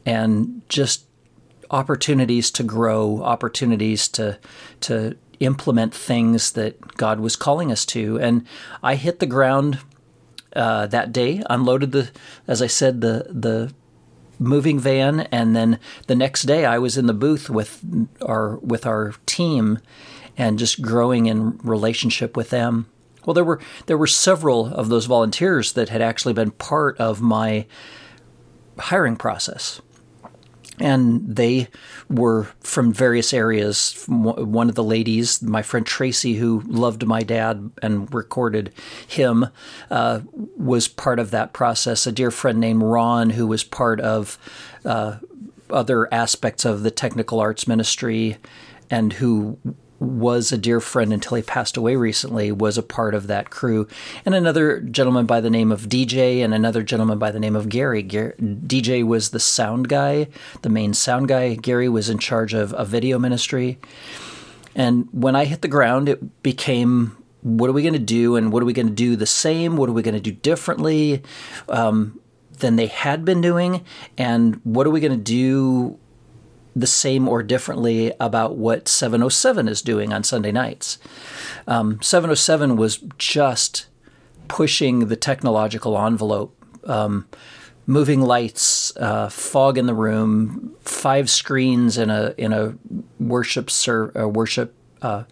and 0.04 0.62
just 0.68 1.06
opportunities 1.70 2.50
to 2.50 2.64
grow, 2.64 3.22
opportunities 3.22 4.08
to 4.08 4.40
to 4.80 5.16
implement 5.40 5.94
things 5.94 6.52
that 6.52 6.96
God 6.96 7.18
was 7.18 7.34
calling 7.34 7.72
us 7.72 7.84
to. 7.86 8.20
And 8.20 8.46
I 8.82 8.94
hit 8.94 9.18
the 9.18 9.26
ground 9.26 9.78
uh, 10.54 10.86
that 10.86 11.12
day, 11.12 11.42
unloaded 11.48 11.92
the, 11.92 12.10
as 12.46 12.60
I 12.62 12.66
said, 12.66 13.00
the 13.00 13.26
the 13.30 13.72
moving 14.38 14.78
van, 14.78 15.20
and 15.32 15.54
then 15.54 15.78
the 16.06 16.14
next 16.14 16.42
day 16.42 16.64
I 16.64 16.78
was 16.78 16.96
in 16.96 17.06
the 17.06 17.14
booth 17.14 17.50
with 17.50 17.84
our 18.22 18.56
with 18.58 18.86
our 18.86 19.14
team, 19.26 19.78
and 20.36 20.58
just 20.58 20.82
growing 20.82 21.26
in 21.26 21.58
relationship 21.58 22.36
with 22.36 22.50
them. 22.50 22.86
Well, 23.24 23.34
there 23.34 23.44
were 23.44 23.60
there 23.86 23.98
were 23.98 24.06
several 24.06 24.66
of 24.66 24.88
those 24.88 25.06
volunteers 25.06 25.72
that 25.74 25.90
had 25.90 26.02
actually 26.02 26.34
been 26.34 26.50
part 26.52 26.98
of 26.98 27.20
my 27.20 27.66
hiring 28.78 29.16
process 29.16 29.80
and 30.80 31.36
they 31.36 31.68
were 32.08 32.44
from 32.60 32.92
various 32.92 33.32
areas. 33.32 34.04
One 34.08 34.68
of 34.68 34.74
the 34.74 34.84
ladies, 34.84 35.42
my 35.42 35.62
friend 35.62 35.86
Tracy, 35.86 36.34
who 36.34 36.62
loved 36.66 37.06
my 37.06 37.22
dad 37.22 37.70
and 37.82 38.12
recorded 38.12 38.72
him, 39.06 39.46
uh, 39.90 40.20
was 40.56 40.88
part 40.88 41.18
of 41.18 41.30
that 41.30 41.52
process. 41.52 42.06
A 42.06 42.12
dear 42.12 42.30
friend 42.30 42.58
named 42.58 42.82
Ron, 42.82 43.30
who 43.30 43.46
was 43.46 43.62
part 43.62 44.00
of 44.00 44.38
uh, 44.84 45.18
other 45.68 46.12
aspects 46.12 46.64
of 46.64 46.82
the 46.82 46.90
technical 46.90 47.40
arts 47.40 47.68
ministry, 47.68 48.38
and 48.90 49.12
who 49.14 49.58
was 50.00 50.50
a 50.50 50.58
dear 50.58 50.80
friend 50.80 51.12
until 51.12 51.36
he 51.36 51.42
passed 51.42 51.76
away 51.76 51.94
recently, 51.94 52.50
was 52.50 52.78
a 52.78 52.82
part 52.82 53.14
of 53.14 53.26
that 53.26 53.50
crew. 53.50 53.86
And 54.24 54.34
another 54.34 54.80
gentleman 54.80 55.26
by 55.26 55.40
the 55.40 55.50
name 55.50 55.70
of 55.70 55.82
DJ 55.82 56.42
and 56.42 56.54
another 56.54 56.82
gentleman 56.82 57.18
by 57.18 57.30
the 57.30 57.38
name 57.38 57.54
of 57.54 57.68
Gary. 57.68 58.02
DJ 58.02 59.06
was 59.06 59.30
the 59.30 59.38
sound 59.38 59.88
guy, 59.88 60.28
the 60.62 60.70
main 60.70 60.94
sound 60.94 61.28
guy. 61.28 61.54
Gary 61.54 61.88
was 61.88 62.08
in 62.08 62.18
charge 62.18 62.54
of 62.54 62.74
a 62.76 62.84
video 62.84 63.18
ministry. 63.18 63.78
And 64.74 65.06
when 65.12 65.36
I 65.36 65.44
hit 65.44 65.60
the 65.60 65.68
ground, 65.68 66.08
it 66.08 66.42
became 66.42 67.16
what 67.42 67.68
are 67.68 67.74
we 67.74 67.82
going 67.82 67.92
to 67.92 67.98
do 67.98 68.36
and 68.36 68.52
what 68.52 68.62
are 68.62 68.66
we 68.66 68.72
going 68.72 68.88
to 68.88 68.94
do 68.94 69.16
the 69.16 69.26
same? 69.26 69.76
What 69.76 69.88
are 69.88 69.92
we 69.92 70.02
going 70.02 70.14
to 70.14 70.20
do 70.20 70.32
differently 70.32 71.22
um, 71.68 72.18
than 72.58 72.76
they 72.76 72.86
had 72.86 73.24
been 73.24 73.40
doing? 73.42 73.84
And 74.16 74.60
what 74.64 74.86
are 74.86 74.90
we 74.90 75.00
going 75.00 75.12
to 75.12 75.18
do 75.18 75.98
the 76.80 76.86
same 76.86 77.28
or 77.28 77.42
differently 77.42 78.12
about 78.20 78.56
what 78.56 78.88
707 78.88 79.68
is 79.68 79.82
doing 79.82 80.12
on 80.12 80.24
Sunday 80.24 80.52
nights. 80.52 80.98
Um, 81.66 82.00
707 82.02 82.76
was 82.76 82.98
just 83.18 83.86
pushing 84.48 85.08
the 85.08 85.16
technological 85.16 85.98
envelope. 85.98 86.56
Um, 86.84 87.26
moving 87.86 88.20
lights, 88.20 88.96
uh, 88.96 89.28
fog 89.28 89.76
in 89.76 89.86
the 89.86 89.94
room, 89.94 90.74
five 90.80 91.28
screens 91.28 91.98
in 91.98 92.10
a 92.10 92.34
in 92.38 92.52
a 92.52 92.74
worship 93.18 93.70
ser- 93.70 94.12
worship 94.28 94.74
uh, 95.02 95.24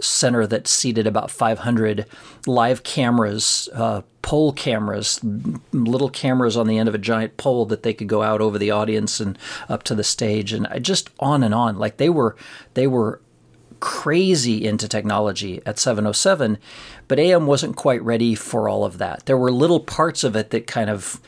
center 0.00 0.46
that 0.46 0.66
seated 0.66 1.06
about 1.06 1.30
500 1.30 2.06
live 2.46 2.82
cameras, 2.82 3.68
uh, 3.74 4.02
pole 4.22 4.52
cameras, 4.52 5.20
little 5.72 6.10
cameras 6.10 6.56
on 6.56 6.66
the 6.66 6.78
end 6.78 6.88
of 6.88 6.94
a 6.94 6.98
giant 6.98 7.36
pole 7.36 7.64
that 7.66 7.82
they 7.82 7.94
could 7.94 8.08
go 8.08 8.22
out 8.22 8.40
over 8.40 8.58
the 8.58 8.70
audience 8.70 9.20
and 9.20 9.38
up 9.68 9.82
to 9.84 9.94
the 9.94 10.04
stage, 10.04 10.52
and 10.52 10.68
just 10.82 11.10
on 11.20 11.42
and 11.42 11.54
on. 11.54 11.78
Like 11.78 11.96
they 11.96 12.10
were, 12.10 12.36
they 12.74 12.86
were 12.86 13.20
crazy 13.80 14.64
into 14.64 14.88
technology 14.88 15.60
at 15.66 15.78
707, 15.78 16.58
but 17.08 17.18
AM 17.18 17.46
wasn't 17.46 17.76
quite 17.76 18.02
ready 18.02 18.34
for 18.34 18.68
all 18.68 18.84
of 18.84 18.98
that. 18.98 19.26
There 19.26 19.38
were 19.38 19.52
little 19.52 19.80
parts 19.80 20.24
of 20.24 20.34
it 20.36 20.50
that 20.50 20.66
kind 20.66 20.90
of 20.90 21.20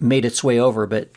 made 0.00 0.24
its 0.24 0.42
way 0.42 0.58
over, 0.58 0.86
but 0.86 1.08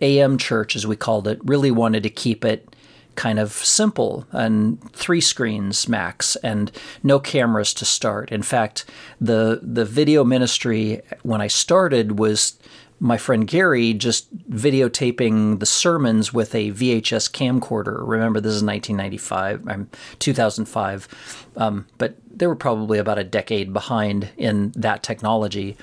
AM 0.00 0.38
Church, 0.38 0.76
as 0.76 0.86
we 0.86 0.96
called 0.96 1.28
it, 1.28 1.38
really 1.44 1.70
wanted 1.70 2.02
to 2.02 2.10
keep 2.10 2.44
it 2.44 2.73
kind 3.16 3.38
of 3.38 3.52
simple 3.52 4.26
and 4.32 4.80
three 4.92 5.20
screens 5.20 5.88
max 5.88 6.36
and 6.36 6.70
no 7.02 7.18
cameras 7.18 7.74
to 7.74 7.84
start. 7.84 8.30
In 8.32 8.42
fact, 8.42 8.84
the 9.20 9.60
the 9.62 9.84
video 9.84 10.24
ministry 10.24 11.02
when 11.22 11.40
I 11.40 11.46
started 11.46 12.18
was 12.18 12.58
my 13.00 13.16
friend 13.18 13.46
Gary 13.46 13.92
just 13.92 14.34
videotaping 14.48 15.58
the 15.58 15.66
sermons 15.66 16.32
with 16.32 16.54
a 16.54 16.70
VHS 16.70 17.30
camcorder. 17.30 18.00
Remember, 18.00 18.40
this 18.40 18.54
is 18.54 18.62
1995, 18.62 19.68
um, 19.68 19.90
2005, 20.20 21.46
um, 21.56 21.86
but 21.98 22.16
they 22.34 22.46
were 22.46 22.56
probably 22.56 22.98
about 22.98 23.18
a 23.18 23.24
decade 23.24 23.72
behind 23.72 24.30
in 24.36 24.72
that 24.76 25.02
technology. 25.02 25.76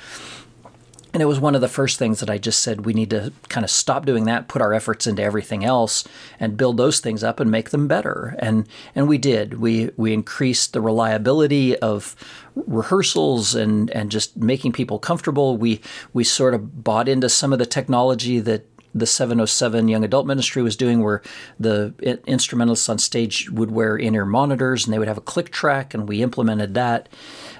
And 1.13 1.21
it 1.21 1.25
was 1.25 1.39
one 1.39 1.55
of 1.55 1.61
the 1.61 1.67
first 1.67 1.99
things 1.99 2.21
that 2.21 2.29
I 2.29 2.37
just 2.37 2.61
said 2.61 2.85
we 2.85 2.93
need 2.93 3.09
to 3.09 3.33
kind 3.49 3.63
of 3.63 3.69
stop 3.69 4.05
doing 4.05 4.25
that, 4.25 4.47
put 4.47 4.61
our 4.61 4.73
efforts 4.73 5.05
into 5.07 5.21
everything 5.21 5.65
else, 5.65 6.05
and 6.39 6.55
build 6.55 6.77
those 6.77 6.99
things 6.99 7.23
up 7.23 7.39
and 7.39 7.51
make 7.51 7.71
them 7.71 7.87
better. 7.87 8.35
And 8.39 8.67
and 8.95 9.07
we 9.07 9.17
did. 9.17 9.55
We 9.55 9.91
we 9.97 10.13
increased 10.13 10.73
the 10.73 10.81
reliability 10.81 11.77
of 11.79 12.15
rehearsals 12.55 13.55
and 13.55 13.89
and 13.91 14.09
just 14.09 14.37
making 14.37 14.71
people 14.71 14.99
comfortable. 14.99 15.57
We 15.57 15.81
we 16.13 16.23
sort 16.23 16.53
of 16.53 16.83
bought 16.83 17.09
into 17.09 17.27
some 17.27 17.51
of 17.51 17.59
the 17.59 17.65
technology 17.65 18.39
that 18.39 18.65
the 18.93 19.05
707 19.05 19.87
Young 19.87 20.03
Adult 20.03 20.27
Ministry 20.27 20.61
was 20.61 20.75
doing, 20.75 21.01
where 21.01 21.21
the 21.59 21.93
instrumentalists 22.25 22.89
on 22.89 22.97
stage 22.97 23.49
would 23.49 23.71
wear 23.71 23.95
in 23.95 24.15
ear 24.15 24.25
monitors 24.25 24.85
and 24.85 24.93
they 24.93 24.99
would 24.99 25.07
have 25.07 25.17
a 25.17 25.21
click 25.21 25.49
track, 25.49 25.93
and 25.93 26.07
we 26.07 26.21
implemented 26.21 26.73
that. 26.73 27.09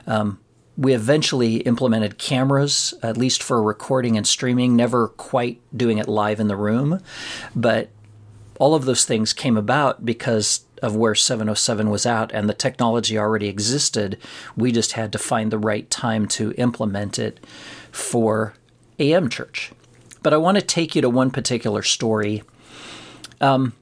Um, 0.08 0.40
we 0.78 0.94
eventually 0.94 1.58
implemented 1.58 2.18
cameras, 2.18 2.94
at 3.04 3.18
least 3.18 3.44
for 3.44 3.62
recording 3.62 4.18
and 4.18 4.26
streaming, 4.26 4.76
never 4.76 5.10
quite 5.10 5.62
doing 5.76 5.98
it 5.98 6.08
live 6.08 6.40
in 6.40 6.48
the 6.48 6.56
room. 6.56 7.02
But 7.56 7.90
all 8.60 8.74
of 8.76 8.86
those 8.86 9.06
things 9.06 9.34
came 9.34 9.58
about 9.58 10.06
because 10.06 10.66
of 10.82 10.96
where 10.96 11.16
707 11.16 11.90
was 11.90 12.06
at 12.06 12.32
and 12.32 12.50
the 12.50 12.54
technology 12.54 13.18
already 13.18 13.48
existed. 13.48 14.18
We 14.56 14.72
just 14.72 14.94
had 14.94 15.12
to 15.12 15.20
find 15.20 15.52
the 15.52 15.58
right 15.58 15.90
time 15.90 16.28
to 16.30 16.54
implement 16.54 17.20
it 17.20 17.40
for 17.92 18.54
AM 18.98 19.30
Church. 19.30 19.72
But 20.24 20.34
I 20.34 20.38
want 20.38 20.58
to 20.58 20.64
take 20.64 20.96
you 20.96 21.02
to 21.02 21.10
one 21.10 21.32
particular 21.32 21.82
story. 21.84 22.44
Um, 23.40 23.74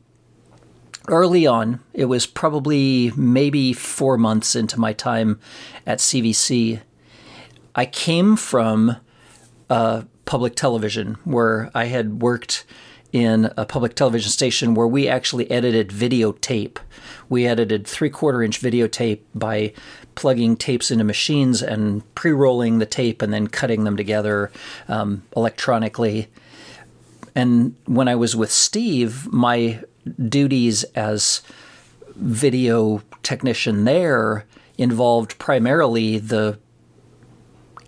early 1.10 1.46
on, 1.46 1.80
it 1.94 2.06
was 2.06 2.26
probably 2.26 3.12
maybe 3.16 3.74
four 3.74 4.18
months 4.18 4.56
into 4.56 4.80
my 4.80 4.94
time 4.94 5.40
at 5.86 6.00
CVC. 6.00 6.82
I 7.76 7.86
came 7.86 8.36
from 8.36 8.98
uh, 9.70 10.04
public 10.26 10.56
television 10.56 11.18
where 11.24 11.72
I 11.74 11.86
had 11.86 12.22
worked 12.22 12.66
in 13.12 13.52
a 13.58 13.66
public 13.66 13.96
television 13.96 14.30
station 14.30 14.76
where 14.76 14.88
we 14.88 15.08
actually 15.08 15.50
edited 15.50 15.90
videotape. 15.90 16.78
We 17.28 17.48
edited 17.48 17.88
three 17.88 18.10
quarter 18.10 18.44
inch 18.44 18.62
videotape 18.62 19.22
by 19.34 19.74
plugging 20.16 20.56
tapes 20.58 20.92
into 20.92 21.04
machines 21.04 21.62
and 21.62 22.04
pre 22.16 22.32
rolling 22.32 22.80
the 22.80 22.86
tape 22.86 23.22
and 23.22 23.34
then 23.34 23.48
cutting 23.48 23.84
them 23.84 23.98
together 23.98 24.52
um, 24.88 25.24
electronically. 25.36 26.28
And 27.36 27.76
when 27.86 28.08
I 28.08 28.16
was 28.16 28.36
with 28.36 28.52
Steve, 28.52 29.32
my 29.32 29.82
duties 30.18 30.84
as 30.96 31.42
video 32.16 33.02
technician 33.24 33.86
there 33.86 34.46
involved 34.78 35.38
primarily 35.40 36.18
the 36.18 36.60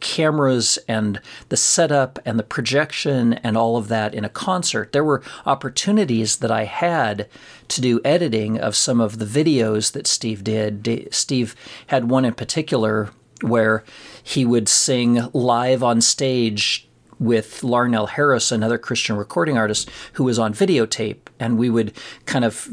cameras 0.01 0.77
and 0.87 1.21
the 1.49 1.57
setup 1.57 2.19
and 2.25 2.37
the 2.37 2.43
projection 2.43 3.33
and 3.35 3.55
all 3.55 3.77
of 3.77 3.87
that 3.87 4.13
in 4.13 4.25
a 4.25 4.29
concert. 4.29 4.91
There 4.91 5.03
were 5.03 5.23
opportunities 5.45 6.37
that 6.37 6.51
I 6.51 6.65
had 6.65 7.29
to 7.69 7.81
do 7.81 8.01
editing 8.03 8.59
of 8.59 8.75
some 8.75 8.99
of 8.99 9.19
the 9.19 9.25
videos 9.25 9.93
that 9.93 10.07
Steve 10.07 10.43
did. 10.43 11.07
Steve 11.11 11.55
had 11.87 12.09
one 12.09 12.25
in 12.25 12.33
particular 12.33 13.11
where 13.41 13.83
he 14.21 14.45
would 14.45 14.67
sing 14.67 15.29
live 15.33 15.81
on 15.81 16.01
stage 16.01 16.89
with 17.21 17.61
Larnelle 17.61 18.09
Harris, 18.09 18.51
another 18.51 18.79
Christian 18.79 19.15
recording 19.15 19.55
artist, 19.55 19.89
who 20.13 20.23
was 20.23 20.39
on 20.39 20.55
videotape, 20.55 21.19
and 21.39 21.57
we 21.57 21.69
would 21.69 21.93
kind 22.25 22.43
of 22.43 22.67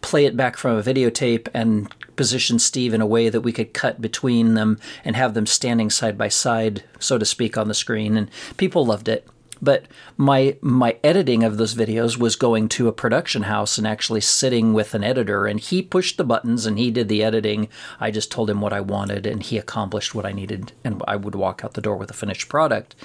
play 0.00 0.24
it 0.24 0.36
back 0.36 0.56
from 0.56 0.76
a 0.76 0.82
videotape 0.82 1.48
and 1.52 1.94
position 2.16 2.58
Steve 2.58 2.94
in 2.94 3.02
a 3.02 3.06
way 3.06 3.28
that 3.28 3.42
we 3.42 3.52
could 3.52 3.74
cut 3.74 4.00
between 4.00 4.54
them 4.54 4.78
and 5.04 5.16
have 5.16 5.34
them 5.34 5.46
standing 5.46 5.90
side 5.90 6.16
by 6.16 6.28
side, 6.28 6.82
so 6.98 7.18
to 7.18 7.26
speak, 7.26 7.58
on 7.58 7.68
the 7.68 7.74
screen. 7.74 8.16
And 8.16 8.30
people 8.56 8.86
loved 8.86 9.06
it. 9.06 9.28
But 9.62 9.86
my 10.16 10.56
my 10.60 10.98
editing 11.04 11.44
of 11.44 11.56
those 11.56 11.74
videos 11.74 12.18
was 12.18 12.34
going 12.34 12.68
to 12.70 12.88
a 12.88 12.92
production 12.92 13.44
house 13.44 13.78
and 13.78 13.86
actually 13.86 14.20
sitting 14.20 14.74
with 14.74 14.92
an 14.92 15.04
editor, 15.04 15.46
and 15.46 15.60
he 15.60 15.80
pushed 15.80 16.16
the 16.16 16.24
buttons 16.24 16.66
and 16.66 16.78
he 16.78 16.90
did 16.90 17.08
the 17.08 17.22
editing. 17.22 17.68
I 18.00 18.10
just 18.10 18.32
told 18.32 18.50
him 18.50 18.60
what 18.60 18.72
I 18.72 18.80
wanted, 18.80 19.24
and 19.24 19.42
he 19.42 19.56
accomplished 19.56 20.14
what 20.14 20.26
I 20.26 20.32
needed, 20.32 20.72
and 20.82 21.02
I 21.06 21.16
would 21.16 21.36
walk 21.36 21.62
out 21.64 21.74
the 21.74 21.80
door 21.80 21.96
with 21.96 22.10
a 22.10 22.14
finished 22.14 22.48
product. 22.48 22.96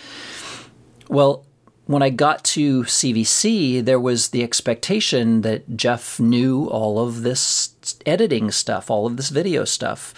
Well, 1.07 1.45
when 1.85 2.01
I 2.01 2.09
got 2.09 2.43
to 2.43 2.83
CVC, 2.83 3.83
there 3.83 3.99
was 3.99 4.29
the 4.29 4.43
expectation 4.43 5.41
that 5.41 5.77
Jeff 5.77 6.19
knew 6.19 6.65
all 6.65 6.99
of 6.99 7.21
this 7.21 7.75
editing 8.05 8.51
stuff, 8.51 8.91
all 8.91 9.05
of 9.05 9.15
this 9.15 9.29
video 9.29 9.63
stuff. 9.63 10.13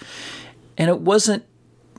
And 0.76 0.88
it 0.88 1.00
wasn't 1.00 1.44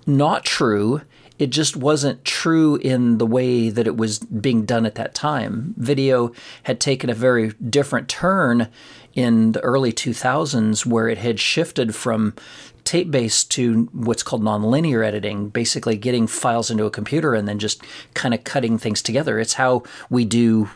not 0.05 0.43
true. 0.43 1.01
It 1.41 1.49
just 1.49 1.75
wasn't 1.75 2.23
true 2.23 2.75
in 2.75 3.17
the 3.17 3.25
way 3.25 3.71
that 3.71 3.87
it 3.87 3.97
was 3.97 4.19
being 4.19 4.63
done 4.63 4.85
at 4.85 4.93
that 4.93 5.15
time. 5.15 5.73
Video 5.75 6.33
had 6.61 6.79
taken 6.79 7.09
a 7.09 7.15
very 7.15 7.53
different 7.53 8.07
turn 8.07 8.69
in 9.15 9.53
the 9.53 9.59
early 9.61 9.91
2000s 9.91 10.85
where 10.85 11.09
it 11.09 11.17
had 11.17 11.39
shifted 11.39 11.95
from 11.95 12.35
tape 12.83 13.09
based 13.09 13.49
to 13.53 13.89
what's 13.91 14.21
called 14.21 14.43
nonlinear 14.43 15.03
editing, 15.03 15.49
basically 15.49 15.97
getting 15.97 16.27
files 16.27 16.69
into 16.69 16.85
a 16.85 16.91
computer 16.91 17.33
and 17.33 17.47
then 17.47 17.57
just 17.57 17.83
kind 18.13 18.35
of 18.35 18.43
cutting 18.43 18.77
things 18.77 19.01
together. 19.01 19.39
It's 19.39 19.55
how 19.55 19.81
we 20.11 20.25
do 20.25 20.69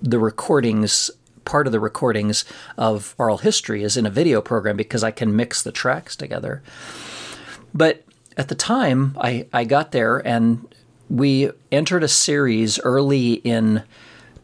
the 0.00 0.18
recordings. 0.18 1.10
Part 1.44 1.66
of 1.66 1.72
the 1.72 1.80
recordings 1.80 2.46
of 2.78 3.14
oral 3.18 3.38
history 3.38 3.82
is 3.82 3.98
in 3.98 4.06
a 4.06 4.10
video 4.10 4.40
program 4.40 4.78
because 4.78 5.04
I 5.04 5.10
can 5.10 5.36
mix 5.36 5.62
the 5.62 5.72
tracks 5.72 6.16
together. 6.16 6.62
But 7.74 8.04
at 8.36 8.48
the 8.48 8.54
time, 8.54 9.16
I, 9.20 9.46
I 9.52 9.64
got 9.64 9.92
there 9.92 10.18
and 10.26 10.66
we 11.08 11.50
entered 11.70 12.02
a 12.02 12.08
series 12.08 12.80
early 12.80 13.34
in 13.34 13.82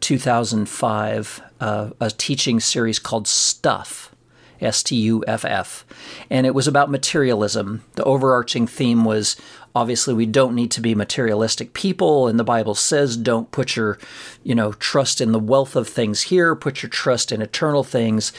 2005, 0.01 1.41
uh, 1.59 1.89
a 1.99 2.11
teaching 2.11 2.59
series 2.59 2.99
called 2.99 3.27
Stuff 3.27 4.13
S 4.61 4.83
T 4.83 4.95
U 4.95 5.23
F 5.27 5.45
F. 5.45 5.85
And 6.29 6.45
it 6.45 6.53
was 6.53 6.67
about 6.67 6.91
materialism. 6.91 7.83
The 7.95 8.03
overarching 8.03 8.67
theme 8.67 9.05
was 9.05 9.35
obviously 9.75 10.13
we 10.13 10.25
don't 10.25 10.55
need 10.55 10.71
to 10.71 10.81
be 10.81 10.95
materialistic 10.95 11.73
people 11.73 12.27
and 12.27 12.39
the 12.39 12.43
bible 12.43 12.73
says 12.73 13.15
don't 13.15 13.51
put 13.51 13.75
your 13.75 13.99
you 14.43 14.55
know 14.55 14.73
trust 14.73 15.21
in 15.21 15.31
the 15.31 15.39
wealth 15.39 15.75
of 15.75 15.87
things 15.87 16.23
here 16.23 16.55
put 16.55 16.81
your 16.81 16.89
trust 16.89 17.31
in 17.31 17.39
eternal 17.39 17.83
things 17.83 18.33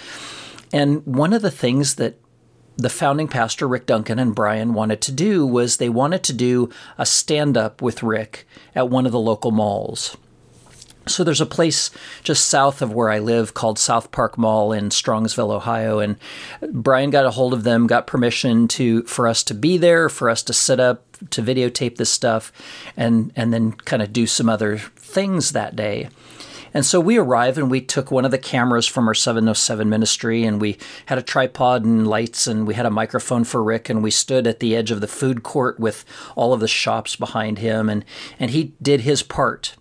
and 0.72 1.06
one 1.06 1.32
of 1.32 1.40
the 1.40 1.50
things 1.50 1.94
that 1.94 2.16
the 2.76 2.90
founding 2.90 3.28
pastor 3.28 3.68
rick 3.68 3.86
duncan 3.86 4.18
and 4.18 4.34
brian 4.34 4.74
wanted 4.74 5.00
to 5.00 5.12
do 5.12 5.46
was 5.46 5.76
they 5.76 5.88
wanted 5.88 6.22
to 6.22 6.32
do 6.32 6.70
a 6.98 7.06
stand 7.06 7.56
up 7.56 7.82
with 7.82 8.02
rick 8.02 8.46
at 8.74 8.88
one 8.88 9.06
of 9.06 9.12
the 9.12 9.20
local 9.20 9.50
malls 9.50 10.16
so 11.06 11.24
there's 11.24 11.40
a 11.40 11.46
place 11.46 11.90
just 12.22 12.46
south 12.46 12.82
of 12.82 12.92
where 12.92 13.10
I 13.10 13.18
live 13.18 13.54
called 13.54 13.78
South 13.78 14.12
Park 14.12 14.36
Mall 14.36 14.72
in 14.72 14.90
Strongsville, 14.90 15.50
Ohio, 15.50 15.98
and 15.98 16.16
Brian 16.70 17.10
got 17.10 17.24
a 17.24 17.30
hold 17.30 17.52
of 17.52 17.64
them, 17.64 17.86
got 17.86 18.06
permission 18.06 18.68
to 18.68 19.02
for 19.04 19.26
us 19.26 19.42
to 19.44 19.54
be 19.54 19.78
there, 19.78 20.08
for 20.08 20.28
us 20.28 20.42
to 20.44 20.52
set 20.52 20.78
up 20.78 21.04
to 21.30 21.42
videotape 21.42 21.96
this 21.96 22.10
stuff, 22.10 22.52
and 22.96 23.32
and 23.34 23.52
then 23.52 23.72
kind 23.72 24.02
of 24.02 24.12
do 24.12 24.26
some 24.26 24.48
other 24.48 24.78
things 24.78 25.52
that 25.52 25.74
day. 25.74 26.08
And 26.72 26.86
so 26.86 27.00
we 27.00 27.18
arrived 27.18 27.58
and 27.58 27.70
we 27.70 27.80
took 27.80 28.10
one 28.10 28.24
of 28.24 28.30
the 28.30 28.38
cameras 28.38 28.86
from 28.86 29.08
our 29.08 29.14
707 29.14 29.88
ministry 29.88 30.44
and 30.44 30.60
we 30.60 30.78
had 31.06 31.18
a 31.18 31.22
tripod 31.22 31.84
and 31.84 32.06
lights 32.06 32.46
and 32.46 32.66
we 32.66 32.74
had 32.74 32.86
a 32.86 32.90
microphone 32.90 33.44
for 33.44 33.62
Rick 33.62 33.88
and 33.88 34.02
we 34.02 34.10
stood 34.10 34.46
at 34.46 34.60
the 34.60 34.76
edge 34.76 34.90
of 34.90 35.00
the 35.00 35.08
food 35.08 35.42
court 35.42 35.80
with 35.80 36.04
all 36.36 36.52
of 36.52 36.60
the 36.60 36.68
shops 36.68 37.16
behind 37.16 37.58
him 37.58 37.88
and, 37.88 38.04
and 38.38 38.50
he 38.52 38.72
did 38.80 39.00
his 39.00 39.22
part 39.22 39.74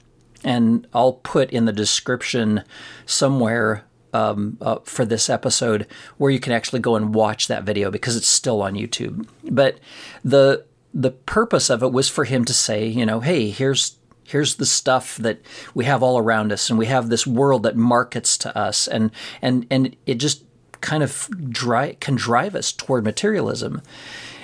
and 0.43 0.87
I'll 0.93 1.13
put 1.13 1.51
in 1.51 1.65
the 1.65 1.73
description 1.73 2.63
somewhere 3.05 3.83
um, 4.13 4.57
uh, 4.61 4.77
for 4.83 5.05
this 5.05 5.29
episode 5.29 5.85
where 6.17 6.31
you 6.31 6.39
can 6.39 6.53
actually 6.53 6.79
go 6.79 6.95
and 6.95 7.13
watch 7.13 7.47
that 7.47 7.63
video 7.63 7.91
because 7.91 8.15
it's 8.15 8.27
still 8.27 8.61
on 8.61 8.73
YouTube. 8.73 9.27
But 9.43 9.79
the 10.23 10.65
the 10.91 11.11
purpose 11.11 11.69
of 11.69 11.83
it 11.83 11.91
was 11.91 12.09
for 12.09 12.23
him 12.23 12.45
to 12.45 12.53
say, 12.53 12.87
you 12.87 13.05
know, 13.05 13.19
hey, 13.19 13.51
here's 13.51 13.98
here's 14.29 14.55
the 14.55 14.65
stuff 14.65 15.17
that 15.17 15.39
we 15.73 15.85
have 15.85 16.03
all 16.03 16.17
around 16.17 16.51
us, 16.51 16.69
and 16.69 16.77
we 16.77 16.85
have 16.85 17.09
this 17.09 17.25
world 17.25 17.63
that 17.63 17.75
markets 17.75 18.37
to 18.37 18.57
us, 18.57 18.87
and 18.87 19.11
and 19.41 19.65
and 19.69 19.95
it 20.05 20.15
just 20.15 20.43
kind 20.81 21.03
of 21.03 21.27
dry, 21.49 21.97
can 21.99 22.15
drive 22.15 22.55
us 22.55 22.71
toward 22.71 23.03
materialism. 23.03 23.81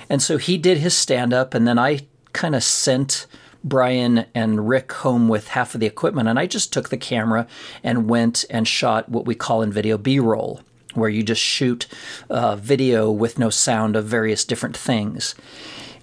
And 0.08 0.22
so 0.22 0.36
he 0.36 0.58
did 0.58 0.78
his 0.78 0.94
stand 0.94 1.32
up, 1.32 1.54
and 1.54 1.66
then 1.66 1.78
I 1.78 2.00
kind 2.32 2.54
of 2.54 2.62
sent 2.62 3.26
Brian 3.64 4.26
and 4.34 4.68
Rick 4.68 4.92
home 4.92 5.28
with 5.28 5.48
half 5.48 5.74
of 5.74 5.80
the 5.80 5.86
equipment, 5.86 6.28
and 6.28 6.38
I 6.38 6.46
just 6.46 6.72
took 6.72 6.88
the 6.88 6.96
camera 6.96 7.46
and 7.82 8.08
went 8.08 8.44
and 8.50 8.68
shot 8.68 9.08
what 9.08 9.26
we 9.26 9.34
call 9.34 9.62
in 9.62 9.72
video 9.72 9.98
B 9.98 10.18
roll, 10.20 10.60
where 10.94 11.08
you 11.10 11.22
just 11.22 11.42
shoot 11.42 11.86
uh, 12.30 12.56
video 12.56 13.10
with 13.10 13.38
no 13.38 13.50
sound 13.50 13.96
of 13.96 14.04
various 14.04 14.44
different 14.44 14.76
things. 14.76 15.34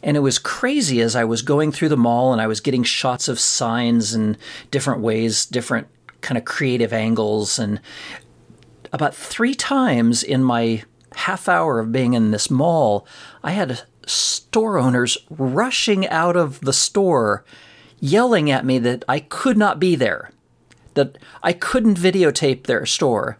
And 0.03 0.17
it 0.17 0.19
was 0.19 0.37
crazy 0.37 0.99
as 1.01 1.15
I 1.15 1.23
was 1.23 1.41
going 1.41 1.71
through 1.71 1.89
the 1.89 1.97
mall 1.97 2.33
and 2.33 2.41
I 2.41 2.47
was 2.47 2.59
getting 2.59 2.83
shots 2.83 3.29
of 3.29 3.39
signs 3.39 4.13
and 4.13 4.37
different 4.69 5.01
ways, 5.01 5.45
different 5.45 5.87
kind 6.19 6.37
of 6.37 6.43
creative 6.43 6.91
angles. 6.91 7.57
And 7.57 7.79
about 8.91 9.15
three 9.15 9.55
times 9.55 10.21
in 10.21 10.43
my 10.43 10.83
half 11.15 11.47
hour 11.47 11.79
of 11.79 11.91
being 11.91 12.13
in 12.13 12.31
this 12.31 12.49
mall, 12.49 13.07
I 13.43 13.51
had 13.51 13.83
store 14.05 14.77
owners 14.77 15.17
rushing 15.29 16.07
out 16.09 16.35
of 16.35 16.59
the 16.61 16.73
store 16.73 17.45
yelling 18.01 18.51
at 18.51 18.65
me 18.65 18.79
that 18.79 19.05
I 19.07 19.21
could 19.21 19.57
not 19.57 19.79
be 19.79 19.95
there, 19.95 20.31
that 20.95 21.17
I 21.41 21.53
couldn't 21.53 21.97
videotape 21.97 22.63
their 22.63 22.85
store. 22.85 23.37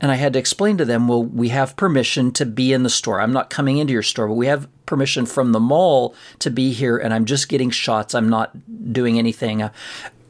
And 0.00 0.12
I 0.12 0.16
had 0.16 0.34
to 0.34 0.38
explain 0.38 0.76
to 0.76 0.84
them, 0.84 1.08
well, 1.08 1.24
we 1.24 1.48
have 1.48 1.76
permission 1.76 2.30
to 2.32 2.44
be 2.44 2.74
in 2.74 2.82
the 2.82 2.90
store. 2.90 3.20
I'm 3.20 3.32
not 3.32 3.50
coming 3.50 3.78
into 3.78 3.94
your 3.94 4.02
store, 4.02 4.28
but 4.28 4.34
we 4.34 4.46
have 4.46 4.68
permission 4.88 5.26
from 5.26 5.52
the 5.52 5.60
mall 5.60 6.14
to 6.38 6.50
be 6.50 6.72
here, 6.72 6.96
and 6.96 7.12
I'm 7.12 7.26
just 7.26 7.50
getting 7.50 7.68
shots. 7.68 8.14
I'm 8.14 8.28
not 8.28 8.92
doing 8.92 9.18
anything. 9.18 9.60
Uh, 9.62 9.70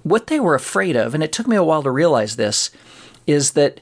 what 0.02 0.26
they 0.26 0.40
were 0.40 0.56
afraid 0.56 0.96
of, 0.96 1.14
and 1.14 1.22
it 1.22 1.32
took 1.32 1.46
me 1.46 1.54
a 1.54 1.62
while 1.62 1.84
to 1.84 1.90
realize 1.90 2.34
this, 2.34 2.70
is 3.26 3.52
that 3.52 3.80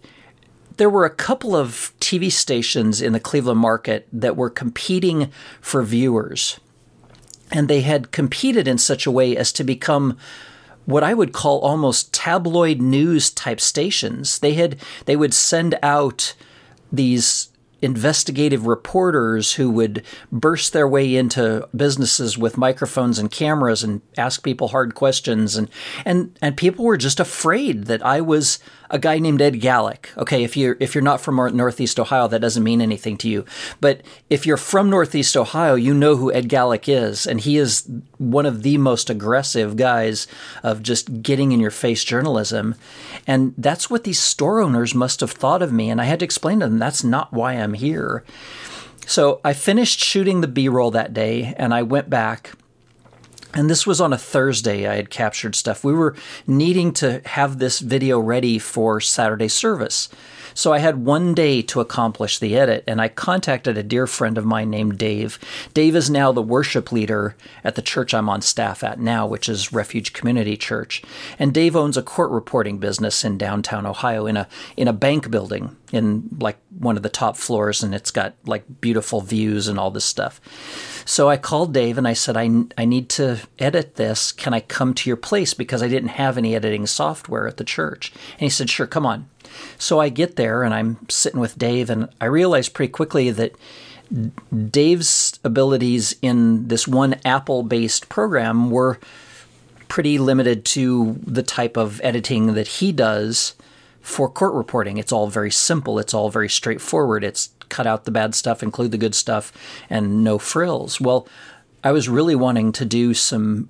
there 0.76 0.90
were 0.90 1.06
a 1.06 1.10
couple 1.10 1.56
of 1.56 1.94
TV 1.98 2.30
stations 2.30 3.00
in 3.00 3.14
the 3.14 3.20
Cleveland 3.20 3.58
market 3.58 4.06
that 4.12 4.36
were 4.36 4.50
competing 4.50 5.32
for 5.62 5.82
viewers. 5.82 6.60
And 7.50 7.68
they 7.68 7.80
had 7.80 8.12
competed 8.12 8.68
in 8.68 8.76
such 8.76 9.06
a 9.06 9.10
way 9.10 9.34
as 9.34 9.52
to 9.52 9.64
become 9.64 10.18
what 10.84 11.02
I 11.02 11.14
would 11.14 11.32
call 11.32 11.60
almost 11.60 12.12
tabloid 12.12 12.82
news 12.82 13.30
type 13.30 13.60
stations. 13.60 14.40
They 14.40 14.54
had 14.54 14.76
they 15.06 15.16
would 15.16 15.32
send 15.32 15.78
out 15.82 16.34
these 16.92 17.48
investigative 17.82 18.66
reporters 18.66 19.54
who 19.54 19.70
would 19.70 20.02
burst 20.32 20.72
their 20.72 20.88
way 20.88 21.14
into 21.14 21.68
businesses 21.76 22.38
with 22.38 22.56
microphones 22.56 23.18
and 23.18 23.30
cameras 23.30 23.82
and 23.84 24.00
ask 24.16 24.42
people 24.42 24.68
hard 24.68 24.94
questions. 24.94 25.56
And 25.56 25.68
and 26.04 26.36
and 26.40 26.56
people 26.56 26.84
were 26.84 26.96
just 26.96 27.20
afraid 27.20 27.84
that 27.84 28.04
I 28.04 28.20
was 28.20 28.58
a 28.90 28.98
guy 28.98 29.18
named 29.18 29.42
Ed 29.42 29.54
Gallek. 29.54 30.16
Okay, 30.16 30.44
if 30.44 30.56
you're 30.56 30.76
if 30.80 30.94
you're 30.94 31.02
not 31.02 31.20
from 31.20 31.36
Northeast 31.56 31.98
Ohio, 31.98 32.28
that 32.28 32.40
doesn't 32.40 32.62
mean 32.62 32.80
anything 32.80 33.16
to 33.18 33.28
you. 33.28 33.44
But 33.80 34.02
if 34.30 34.46
you're 34.46 34.56
from 34.56 34.90
Northeast 34.90 35.36
Ohio, 35.36 35.74
you 35.74 35.94
know 35.94 36.16
who 36.16 36.32
Ed 36.32 36.48
Gallek 36.48 36.88
is, 36.88 37.26
and 37.26 37.40
he 37.40 37.56
is 37.56 37.88
one 38.18 38.46
of 38.46 38.62
the 38.62 38.78
most 38.78 39.10
aggressive 39.10 39.76
guys 39.76 40.26
of 40.62 40.82
just 40.82 41.22
getting 41.22 41.52
in 41.52 41.60
your 41.60 41.70
face 41.70 42.04
journalism. 42.04 42.74
And 43.26 43.54
that's 43.58 43.90
what 43.90 44.04
these 44.04 44.18
store 44.18 44.60
owners 44.60 44.94
must 44.94 45.20
have 45.20 45.32
thought 45.32 45.62
of 45.62 45.72
me. 45.72 45.90
And 45.90 46.00
I 46.00 46.04
had 46.04 46.20
to 46.20 46.24
explain 46.24 46.60
to 46.60 46.66
them 46.66 46.78
that's 46.78 47.04
not 47.04 47.32
why 47.32 47.54
I'm 47.54 47.74
here. 47.74 48.24
So 49.06 49.40
I 49.44 49.52
finished 49.52 50.00
shooting 50.00 50.40
the 50.40 50.48
B 50.48 50.68
roll 50.68 50.90
that 50.90 51.14
day, 51.14 51.54
and 51.56 51.72
I 51.72 51.82
went 51.82 52.10
back 52.10 52.52
and 53.56 53.70
this 53.70 53.86
was 53.86 54.02
on 54.02 54.12
a 54.12 54.18
Thursday. 54.18 54.86
I 54.86 54.96
had 54.96 55.08
captured 55.08 55.56
stuff. 55.56 55.82
We 55.82 55.94
were 55.94 56.14
needing 56.46 56.92
to 56.94 57.22
have 57.24 57.58
this 57.58 57.80
video 57.80 58.20
ready 58.20 58.58
for 58.58 59.00
Saturday 59.00 59.48
service. 59.48 60.10
So 60.52 60.72
I 60.72 60.78
had 60.78 61.04
one 61.04 61.34
day 61.34 61.60
to 61.62 61.80
accomplish 61.80 62.38
the 62.38 62.56
edit, 62.56 62.84
and 62.86 63.00
I 63.00 63.08
contacted 63.08 63.76
a 63.76 63.82
dear 63.82 64.06
friend 64.06 64.38
of 64.38 64.44
mine 64.46 64.70
named 64.70 64.96
Dave. 64.96 65.38
Dave 65.74 65.94
is 65.94 66.08
now 66.08 66.32
the 66.32 66.42
worship 66.42 66.92
leader 66.92 67.36
at 67.62 67.74
the 67.74 67.82
church 67.82 68.14
I'm 68.14 68.28
on 68.28 68.40
staff 68.40 68.82
at 68.82 68.98
now, 68.98 69.26
which 69.26 69.50
is 69.50 69.72
Refuge 69.72 70.12
Community 70.14 70.56
Church. 70.56 71.02
And 71.38 71.52
Dave 71.52 71.76
owns 71.76 71.98
a 71.98 72.02
court 72.02 72.30
reporting 72.30 72.78
business 72.78 73.22
in 73.22 73.36
downtown 73.36 73.84
Ohio 73.84 74.26
in 74.26 74.36
a 74.36 74.48
in 74.78 74.88
a 74.88 74.94
bank 74.94 75.30
building 75.30 75.76
in 75.92 76.28
like 76.40 76.58
one 76.78 76.96
of 76.96 77.02
the 77.02 77.10
top 77.10 77.36
floors, 77.36 77.82
and 77.82 77.94
it's 77.94 78.10
got 78.10 78.34
like 78.46 78.80
beautiful 78.80 79.20
views 79.20 79.68
and 79.68 79.78
all 79.78 79.90
this 79.90 80.06
stuff. 80.06 80.40
So 81.04 81.28
I 81.28 81.36
called 81.36 81.72
Dave 81.72 81.98
and 81.98 82.08
I 82.08 82.14
said, 82.14 82.36
I, 82.36 82.50
I 82.76 82.84
need 82.84 83.08
to 83.10 83.40
edit 83.58 83.96
this. 83.96 84.32
Can 84.32 84.54
I 84.54 84.60
come 84.60 84.94
to 84.94 85.10
your 85.10 85.16
place? 85.16 85.54
Because 85.54 85.82
I 85.82 85.88
didn't 85.88 86.10
have 86.10 86.36
any 86.36 86.54
editing 86.54 86.86
software 86.86 87.46
at 87.46 87.56
the 87.56 87.64
church. 87.64 88.12
And 88.32 88.40
he 88.40 88.50
said, 88.50 88.70
Sure, 88.70 88.86
come 88.86 89.06
on. 89.06 89.28
So 89.78 90.00
I 90.00 90.08
get 90.08 90.36
there 90.36 90.62
and 90.62 90.74
I'm 90.74 90.98
sitting 91.08 91.40
with 91.40 91.58
Dave, 91.58 91.90
and 91.90 92.08
I 92.20 92.26
realize 92.26 92.68
pretty 92.68 92.92
quickly 92.92 93.30
that 93.30 93.54
Dave's 94.70 95.38
abilities 95.42 96.16
in 96.22 96.68
this 96.68 96.86
one 96.86 97.16
Apple 97.24 97.62
based 97.62 98.08
program 98.08 98.70
were 98.70 98.98
pretty 99.88 100.18
limited 100.18 100.64
to 100.64 101.18
the 101.24 101.42
type 101.42 101.76
of 101.76 102.00
editing 102.02 102.54
that 102.54 102.66
he 102.66 102.92
does 102.92 103.54
for 104.00 104.28
court 104.28 104.54
reporting. 104.54 104.98
It's 104.98 105.12
all 105.12 105.26
very 105.28 105.50
simple, 105.50 105.98
it's 105.98 106.14
all 106.14 106.30
very 106.30 106.48
straightforward. 106.48 107.24
It's 107.24 107.50
cut 107.68 107.86
out 107.86 108.04
the 108.04 108.10
bad 108.10 108.34
stuff, 108.34 108.62
include 108.62 108.92
the 108.92 108.98
good 108.98 109.14
stuff, 109.14 109.52
and 109.90 110.22
no 110.22 110.38
frills. 110.38 111.00
Well, 111.00 111.26
I 111.86 111.92
was 111.92 112.08
really 112.08 112.34
wanting 112.34 112.72
to 112.72 112.84
do 112.84 113.14
some 113.14 113.68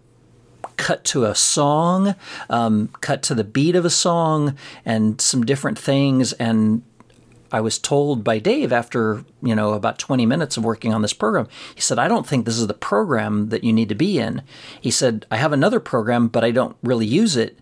cut 0.79 1.05
to 1.05 1.26
a 1.26 1.35
song, 1.35 2.14
um, 2.48 2.88
cut 3.02 3.22
to 3.24 3.35
the 3.35 3.44
beat 3.44 3.76
of 3.76 3.85
a 3.85 3.90
song, 3.90 4.57
and 4.87 5.20
some 5.20 5.44
different 5.44 5.79
things. 5.79 6.33
And 6.33 6.83
I 7.52 7.61
was 7.61 7.79
told 7.79 8.24
by 8.24 8.38
Dave 8.38 8.72
after 8.72 9.22
you 9.42 9.55
know 9.55 9.74
about 9.74 9.98
20 9.98 10.24
minutes 10.24 10.57
of 10.57 10.64
working 10.64 10.94
on 10.94 11.02
this 11.02 11.12
program, 11.12 11.46
he 11.74 11.83
said, 11.83 11.98
"I 11.98 12.09
don't 12.09 12.26
think 12.26 12.46
this 12.46 12.57
is 12.57 12.68
the 12.68 12.72
program 12.72 13.50
that 13.50 13.64
you 13.64 13.72
need 13.74 13.90
to 13.90 13.94
be 13.94 14.18
in." 14.18 14.40
He 14.81 14.90
said, 14.90 15.26
"I 15.31 15.37
have 15.37 15.52
another 15.52 15.79
program, 15.79 16.29
but 16.29 16.42
I 16.42 16.52
don't 16.52 16.74
really 16.83 17.05
use 17.05 17.37
it." 17.37 17.59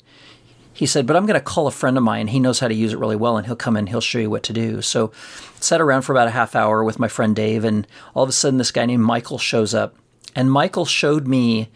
he 0.73 0.87
said, 0.87 1.07
But 1.07 1.15
I'm 1.17 1.25
going 1.25 1.39
to 1.39 1.45
call 1.45 1.69
a 1.69 1.71
friend 1.71 1.97
of 1.97 2.03
mine. 2.03 2.27
He 2.27 2.41
knows 2.41 2.59
how 2.59 2.67
to 2.67 2.75
use 2.75 2.93
it 2.93 2.99
really 2.99 3.15
well, 3.15 3.37
and 3.37 3.47
he'll 3.47 3.55
come 3.55 3.77
in, 3.77 3.87
he'll 3.87 4.01
show 4.01 4.19
you 4.19 4.29
what 4.29 4.43
to 4.43 4.53
do. 4.53 4.83
So 4.83 5.13
sat 5.61 5.81
around 5.81 6.03
for 6.03 6.13
about 6.13 6.27
a 6.27 6.33
half 6.33 6.57
hour 6.57 6.83
with 6.83 6.99
my 6.99 7.07
friend 7.07 7.35
Dave, 7.35 7.65
and 7.65 7.87
all 8.13 8.25
of 8.25 8.29
a 8.29 8.33
sudden, 8.33 8.59
this 8.59 8.73
guy 8.73 8.85
named 8.85 9.05
Michael 9.05 9.39
shows 9.39 9.73
up. 9.73 9.95
And 10.35 10.51
Michael 10.51 10.85
showed 10.85 11.27
me 11.27 11.71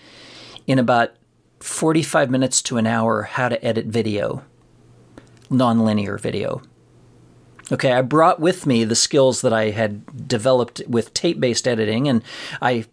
in 0.66 0.78
about 0.78 1.14
45 1.60 2.30
minutes 2.30 2.62
to 2.62 2.76
an 2.76 2.86
hour 2.86 3.22
how 3.22 3.48
to 3.48 3.64
edit 3.64 3.86
video, 3.86 4.44
nonlinear 5.50 6.20
video. 6.20 6.62
Okay, 7.70 7.92
I 7.92 8.02
brought 8.02 8.40
with 8.40 8.66
me 8.66 8.84
the 8.84 8.96
skills 8.96 9.42
that 9.42 9.52
I 9.52 9.70
had 9.70 10.28
developed 10.28 10.82
with 10.88 11.12
tape 11.12 11.38
based 11.38 11.68
editing, 11.68 12.08
and 12.08 12.22
I 12.62 12.86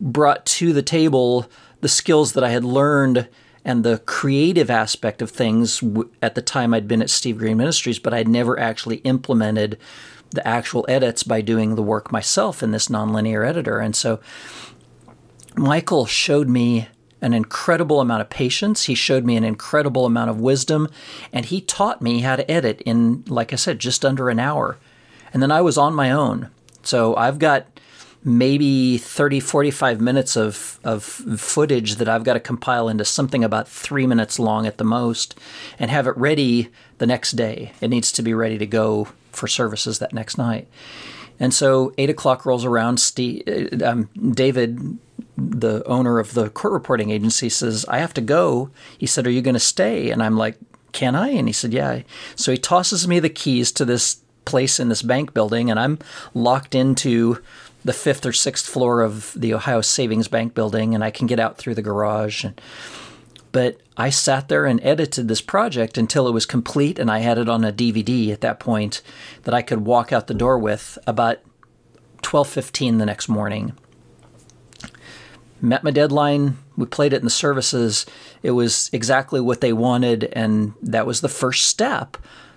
brought 0.00 0.44
to 0.46 0.72
the 0.72 0.82
table 0.82 1.46
the 1.80 1.88
skills 1.88 2.32
that 2.34 2.44
I 2.44 2.50
had 2.50 2.64
learned 2.64 3.28
and 3.64 3.84
the 3.84 3.98
creative 3.98 4.70
aspect 4.70 5.22
of 5.22 5.30
things 5.30 5.82
at 6.22 6.34
the 6.34 6.42
time 6.42 6.72
I'd 6.72 6.88
been 6.88 7.02
at 7.02 7.10
Steve 7.10 7.38
Green 7.38 7.56
Ministries, 7.56 7.98
but 7.98 8.14
I'd 8.14 8.28
never 8.28 8.58
actually 8.58 8.96
implemented 8.98 9.78
the 10.30 10.46
actual 10.46 10.84
edits 10.88 11.22
by 11.22 11.40
doing 11.40 11.74
the 11.74 11.82
work 11.82 12.12
myself 12.12 12.62
in 12.62 12.70
this 12.70 12.88
nonlinear 12.88 13.46
editor. 13.46 13.78
And 13.78 13.96
so 13.96 14.20
Michael 15.56 16.06
showed 16.06 16.48
me 16.48 16.88
an 17.20 17.34
incredible 17.34 18.00
amount 18.00 18.20
of 18.20 18.30
patience. 18.30 18.84
He 18.84 18.94
showed 18.94 19.24
me 19.24 19.36
an 19.36 19.44
incredible 19.44 20.06
amount 20.06 20.30
of 20.30 20.40
wisdom, 20.40 20.88
and 21.32 21.46
he 21.46 21.60
taught 21.60 22.00
me 22.00 22.20
how 22.20 22.36
to 22.36 22.48
edit 22.50 22.80
in, 22.82 23.24
like 23.26 23.52
I 23.52 23.56
said, 23.56 23.78
just 23.78 24.04
under 24.04 24.30
an 24.30 24.38
hour. 24.38 24.78
And 25.32 25.42
then 25.42 25.50
I 25.50 25.60
was 25.60 25.76
on 25.76 25.94
my 25.94 26.10
own. 26.10 26.50
So 26.82 27.16
I've 27.16 27.38
got 27.38 27.66
maybe 28.24 28.98
30, 28.98 29.40
45 29.40 30.00
minutes 30.00 30.36
of, 30.36 30.78
of 30.84 31.02
footage 31.02 31.96
that 31.96 32.08
I've 32.08 32.24
got 32.24 32.34
to 32.34 32.40
compile 32.40 32.88
into 32.88 33.04
something 33.04 33.44
about 33.44 33.68
three 33.68 34.06
minutes 34.06 34.38
long 34.38 34.66
at 34.66 34.78
the 34.78 34.84
most 34.84 35.38
and 35.78 35.90
have 35.90 36.06
it 36.06 36.16
ready 36.16 36.68
the 36.98 37.06
next 37.06 37.32
day. 37.32 37.72
It 37.80 37.88
needs 37.88 38.10
to 38.12 38.22
be 38.22 38.34
ready 38.34 38.58
to 38.58 38.66
go 38.66 39.08
for 39.32 39.46
services 39.46 39.98
that 40.00 40.12
next 40.12 40.36
night. 40.36 40.68
And 41.40 41.54
so 41.54 41.92
eight 41.96 42.10
o'clock 42.10 42.44
rolls 42.44 42.64
around. 42.64 42.98
Steve, 42.98 43.42
um, 43.82 44.08
David, 44.32 44.98
the 45.38 45.86
owner 45.86 46.18
of 46.18 46.34
the 46.34 46.50
court 46.50 46.72
reporting 46.72 47.10
agency, 47.10 47.48
says, 47.48 47.84
I 47.88 47.98
have 47.98 48.14
to 48.14 48.20
go. 48.20 48.70
He 48.98 49.06
said, 49.06 49.26
Are 49.26 49.30
you 49.30 49.42
going 49.42 49.54
to 49.54 49.60
stay? 49.60 50.10
And 50.10 50.22
I'm 50.22 50.36
like, 50.36 50.58
Can 50.92 51.14
I? 51.14 51.28
And 51.28 51.48
he 51.48 51.52
said, 51.52 51.72
Yeah. 51.72 52.02
So 52.34 52.52
he 52.52 52.58
tosses 52.58 53.06
me 53.06 53.20
the 53.20 53.28
keys 53.28 53.72
to 53.72 53.84
this 53.84 54.22
place 54.44 54.80
in 54.80 54.88
this 54.88 55.02
bank 55.02 55.34
building, 55.34 55.70
and 55.70 55.78
I'm 55.78 55.98
locked 56.34 56.74
into 56.74 57.42
the 57.84 57.92
fifth 57.92 58.26
or 58.26 58.32
sixth 58.32 58.66
floor 58.66 59.02
of 59.02 59.32
the 59.36 59.54
Ohio 59.54 59.80
Savings 59.80 60.28
Bank 60.28 60.54
building, 60.54 60.94
and 60.94 61.04
I 61.04 61.10
can 61.10 61.26
get 61.26 61.38
out 61.38 61.58
through 61.58 61.74
the 61.74 61.82
garage. 61.82 62.44
But 63.52 63.78
I 63.96 64.10
sat 64.10 64.48
there 64.48 64.66
and 64.66 64.80
edited 64.82 65.28
this 65.28 65.40
project 65.40 65.96
until 65.96 66.28
it 66.28 66.32
was 66.32 66.46
complete, 66.46 66.98
and 66.98 67.10
I 67.10 67.20
had 67.20 67.38
it 67.38 67.48
on 67.48 67.64
a 67.64 67.72
DVD 67.72 68.32
at 68.32 68.40
that 68.40 68.60
point 68.60 69.02
that 69.44 69.54
I 69.54 69.62
could 69.62 69.84
walk 69.84 70.12
out 70.12 70.26
the 70.26 70.34
door 70.34 70.58
with 70.58 70.98
about 71.06 71.38
12:15 72.22 72.98
the 72.98 73.06
next 73.06 73.28
morning. 73.28 73.72
Met 75.60 75.82
my 75.84 75.90
deadline. 75.90 76.58
We 76.76 76.86
played 76.86 77.12
it 77.12 77.18
in 77.18 77.24
the 77.24 77.30
services. 77.30 78.06
It 78.42 78.52
was 78.52 78.90
exactly 78.92 79.40
what 79.40 79.60
they 79.60 79.72
wanted, 79.72 80.24
and 80.32 80.74
that 80.82 81.06
was 81.06 81.20
the 81.20 81.28
first 81.28 81.66
step 81.66 82.16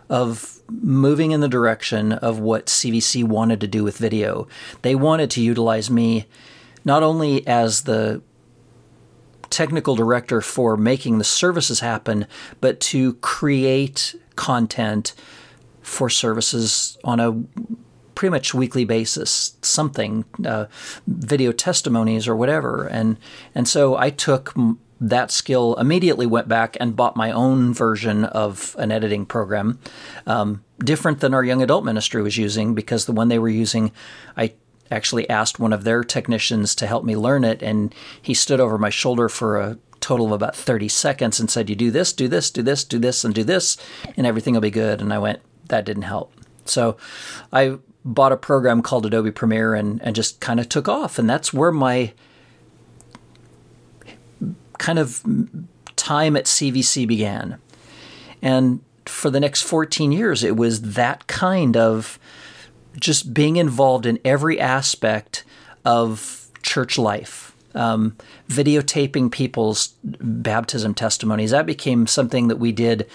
of 0.10 0.62
moving 0.70 1.32
in 1.32 1.40
the 1.40 1.48
direction 1.48 2.12
of 2.12 2.40
what 2.40 2.68
CVC 2.68 3.24
wanted 3.24 3.62
to 3.62 3.68
do 3.68 3.84
with 3.84 3.98
video. 3.98 4.48
They 4.82 4.94
wanted 4.94 5.32
to 5.32 5.42
utilize 5.42 5.90
me 5.90 6.28
not 6.84 7.04
only 7.04 7.46
as 7.48 7.84
the 7.84 8.22
technical 9.50 9.96
director 9.96 10.42
for 10.42 10.78
making 10.78 11.18
the 11.18 11.24
services 11.24 11.82
happen, 11.82 12.26
but 12.60 12.80
to 12.80 13.14
create 13.16 14.16
content 14.36 15.14
for 15.82 16.10
services 16.10 16.98
on 17.04 17.20
a 17.20 17.44
pretty 18.22 18.30
much 18.30 18.54
weekly 18.54 18.86
basis, 18.86 19.58
something, 19.64 20.24
uh, 20.46 20.68
video 21.08 21.52
testimonies 21.52 22.28
or 22.28 22.36
whatever. 22.36 22.86
And 22.86 23.18
and 23.56 23.68
so 23.68 23.98
I 23.98 24.12
took 24.12 24.54
that 25.00 25.32
skill 25.32 25.74
immediately 25.78 26.28
went 26.28 26.48
back 26.48 26.78
and 26.80 26.96
bought 26.96 27.16
my 27.16 27.32
own 27.32 27.74
version 27.74 28.26
of 28.26 28.76
an 28.78 28.92
editing 28.92 29.26
program, 29.26 29.80
um, 30.28 30.64
different 30.78 31.20
than 31.20 31.34
our 31.34 31.44
young 31.44 31.64
adult 31.64 31.84
ministry 31.84 32.22
was 32.22 32.38
using 32.38 32.76
because 32.76 33.08
the 33.08 33.12
one 33.12 33.28
they 33.28 33.40
were 33.40 33.50
using, 33.50 33.92
I 34.38 34.54
actually 34.92 35.28
asked 35.28 35.60
one 35.60 35.74
of 35.74 35.84
their 35.84 36.04
technicians 36.04 36.76
to 36.76 36.86
help 36.86 37.04
me 37.04 37.18
learn 37.18 37.44
it, 37.44 37.64
and 37.64 37.96
he 38.22 38.36
stood 38.36 38.60
over 38.60 38.78
my 38.78 38.92
shoulder 38.92 39.30
for 39.30 39.60
a 39.60 39.80
total 40.00 40.28
of 40.28 40.32
about 40.34 40.56
30 40.56 40.88
seconds 40.90 41.40
and 41.40 41.50
said, 41.50 41.72
You 41.72 41.76
do 41.76 41.90
this, 41.90 42.14
do 42.14 42.28
this, 42.28 42.52
do 42.52 42.62
this, 42.62 42.84
do 42.84 43.00
this, 43.00 43.24
and 43.26 43.34
do 43.34 43.44
this, 43.44 43.78
and 44.16 44.28
everything 44.28 44.54
will 44.54 44.62
be 44.62 44.70
good. 44.70 45.02
And 45.02 45.12
I 45.12 45.18
went, 45.18 45.40
That 45.70 45.86
didn't 45.86 46.04
help. 46.04 46.32
So 46.66 46.98
I 47.52 47.80
bought 48.04 48.32
a 48.32 48.38
program 48.38 48.82
called 48.82 49.06
Adobe 49.06 49.32
Premiere 49.32 49.76
and, 49.76 50.02
and 50.02 50.16
just 50.16 50.40
kind 50.40 50.60
of 50.60 50.70
took 50.70 50.88
off. 50.88 51.20
And 51.20 51.30
that's 51.30 51.54
where 51.54 51.72
my 51.72 52.14
kind 54.78 54.98
of 54.98 55.22
time 55.96 56.36
at 56.36 56.46
CVC 56.46 57.08
began. 57.08 57.60
And 58.42 58.82
for 59.06 59.30
the 59.30 59.40
next 59.40 59.62
14 59.62 60.12
years, 60.12 60.44
it 60.44 60.58
was 60.58 60.94
that 60.94 61.28
kind 61.28 61.78
of 61.78 62.18
just 63.00 63.34
being 63.34 63.58
involved 63.58 64.06
in 64.06 64.20
every 64.26 64.60
aspect 64.60 65.44
of 65.86 66.50
church 66.64 66.98
life. 66.98 67.56
Um, 67.74 68.18
videotaping 68.50 69.32
people's 69.32 69.94
baptism 70.04 70.94
testimonies. 70.94 71.52
That 71.52 71.66
became 71.66 72.06
something 72.06 72.50
that 72.50 72.58
we 72.58 72.74
did 72.74 73.08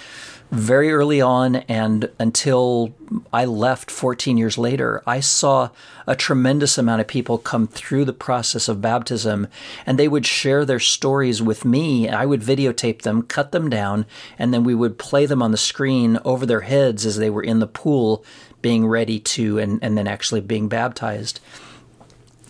very 0.56 0.92
early 0.92 1.20
on 1.20 1.56
and 1.56 2.10
until 2.18 2.94
I 3.32 3.44
left 3.44 3.90
14 3.90 4.36
years 4.36 4.56
later, 4.58 5.02
I 5.06 5.20
saw 5.20 5.70
a 6.06 6.16
tremendous 6.16 6.78
amount 6.78 7.00
of 7.00 7.06
people 7.06 7.38
come 7.38 7.66
through 7.66 8.04
the 8.04 8.12
process 8.12 8.68
of 8.68 8.80
baptism 8.80 9.48
and 9.84 9.98
they 9.98 10.08
would 10.08 10.26
share 10.26 10.64
their 10.64 10.80
stories 10.80 11.42
with 11.42 11.64
me. 11.64 12.08
I 12.08 12.26
would 12.26 12.40
videotape 12.40 13.02
them, 13.02 13.22
cut 13.22 13.52
them 13.52 13.68
down, 13.68 14.06
and 14.38 14.52
then 14.52 14.64
we 14.64 14.74
would 14.74 14.98
play 14.98 15.26
them 15.26 15.42
on 15.42 15.50
the 15.50 15.56
screen 15.56 16.18
over 16.24 16.46
their 16.46 16.62
heads 16.62 17.04
as 17.04 17.16
they 17.16 17.30
were 17.30 17.42
in 17.42 17.58
the 17.58 17.66
pool 17.66 18.24
being 18.62 18.86
ready 18.86 19.20
to 19.20 19.58
and, 19.58 19.78
and 19.82 19.96
then 19.96 20.06
actually 20.06 20.40
being 20.40 20.68
baptized. 20.68 21.40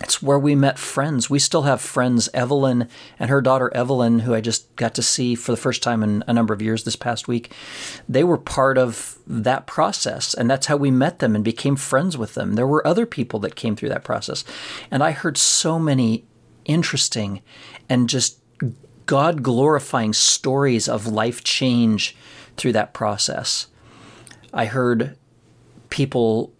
It's 0.01 0.23
where 0.23 0.39
we 0.39 0.55
met 0.55 0.79
friends. 0.79 1.31
We 1.31 1.39
still 1.39 1.63
have 1.63 1.81
friends, 1.81 2.29
Evelyn 2.35 2.89
and 3.19 3.31
her 3.31 3.41
daughter 3.41 3.75
Evelyn, 3.75 4.21
who 4.21 4.35
I 4.35 4.43
just 4.43 4.75
got 4.77 4.95
to 4.97 5.03
see 5.03 5.35
for 5.35 5.53
the 5.53 5.57
first 5.57 5.83
time 5.83 6.03
in 6.03 6.23
a 6.27 6.35
number 6.35 6.53
of 6.53 6.61
years 6.61 6.85
this 6.85 6.97
past 6.97 7.29
week. 7.29 7.53
They 8.09 8.23
were 8.23 8.37
part 8.37 8.77
of 8.77 9.19
that 9.27 9.67
process, 9.67 10.35
and 10.35 10.51
that's 10.51 10.67
how 10.67 10.77
we 10.77 10.91
met 10.91 11.21
them 11.21 11.35
and 11.35 11.43
became 11.43 11.77
friends 11.77 12.19
with 12.19 12.35
them. 12.35 12.55
There 12.55 12.67
were 12.67 12.87
other 12.87 13.07
people 13.07 13.41
that 13.41 13.57
came 13.57 13.75
through 13.75 13.89
that 13.89 14.05
process, 14.05 14.45
and 14.91 15.03
I 15.03 15.13
heard 15.13 15.39
so 15.39 15.79
many 15.79 16.25
interesting 16.67 17.41
and 17.89 18.09
just 18.09 18.39
God 19.07 19.43
glorifying 19.43 20.13
stories 20.13 20.89
of 20.89 21.07
life 21.07 21.43
change 21.43 22.17
through 22.57 22.73
that 22.73 22.93
process. 22.93 23.69
I 24.53 24.67
heard 24.67 25.17
people 25.89 26.53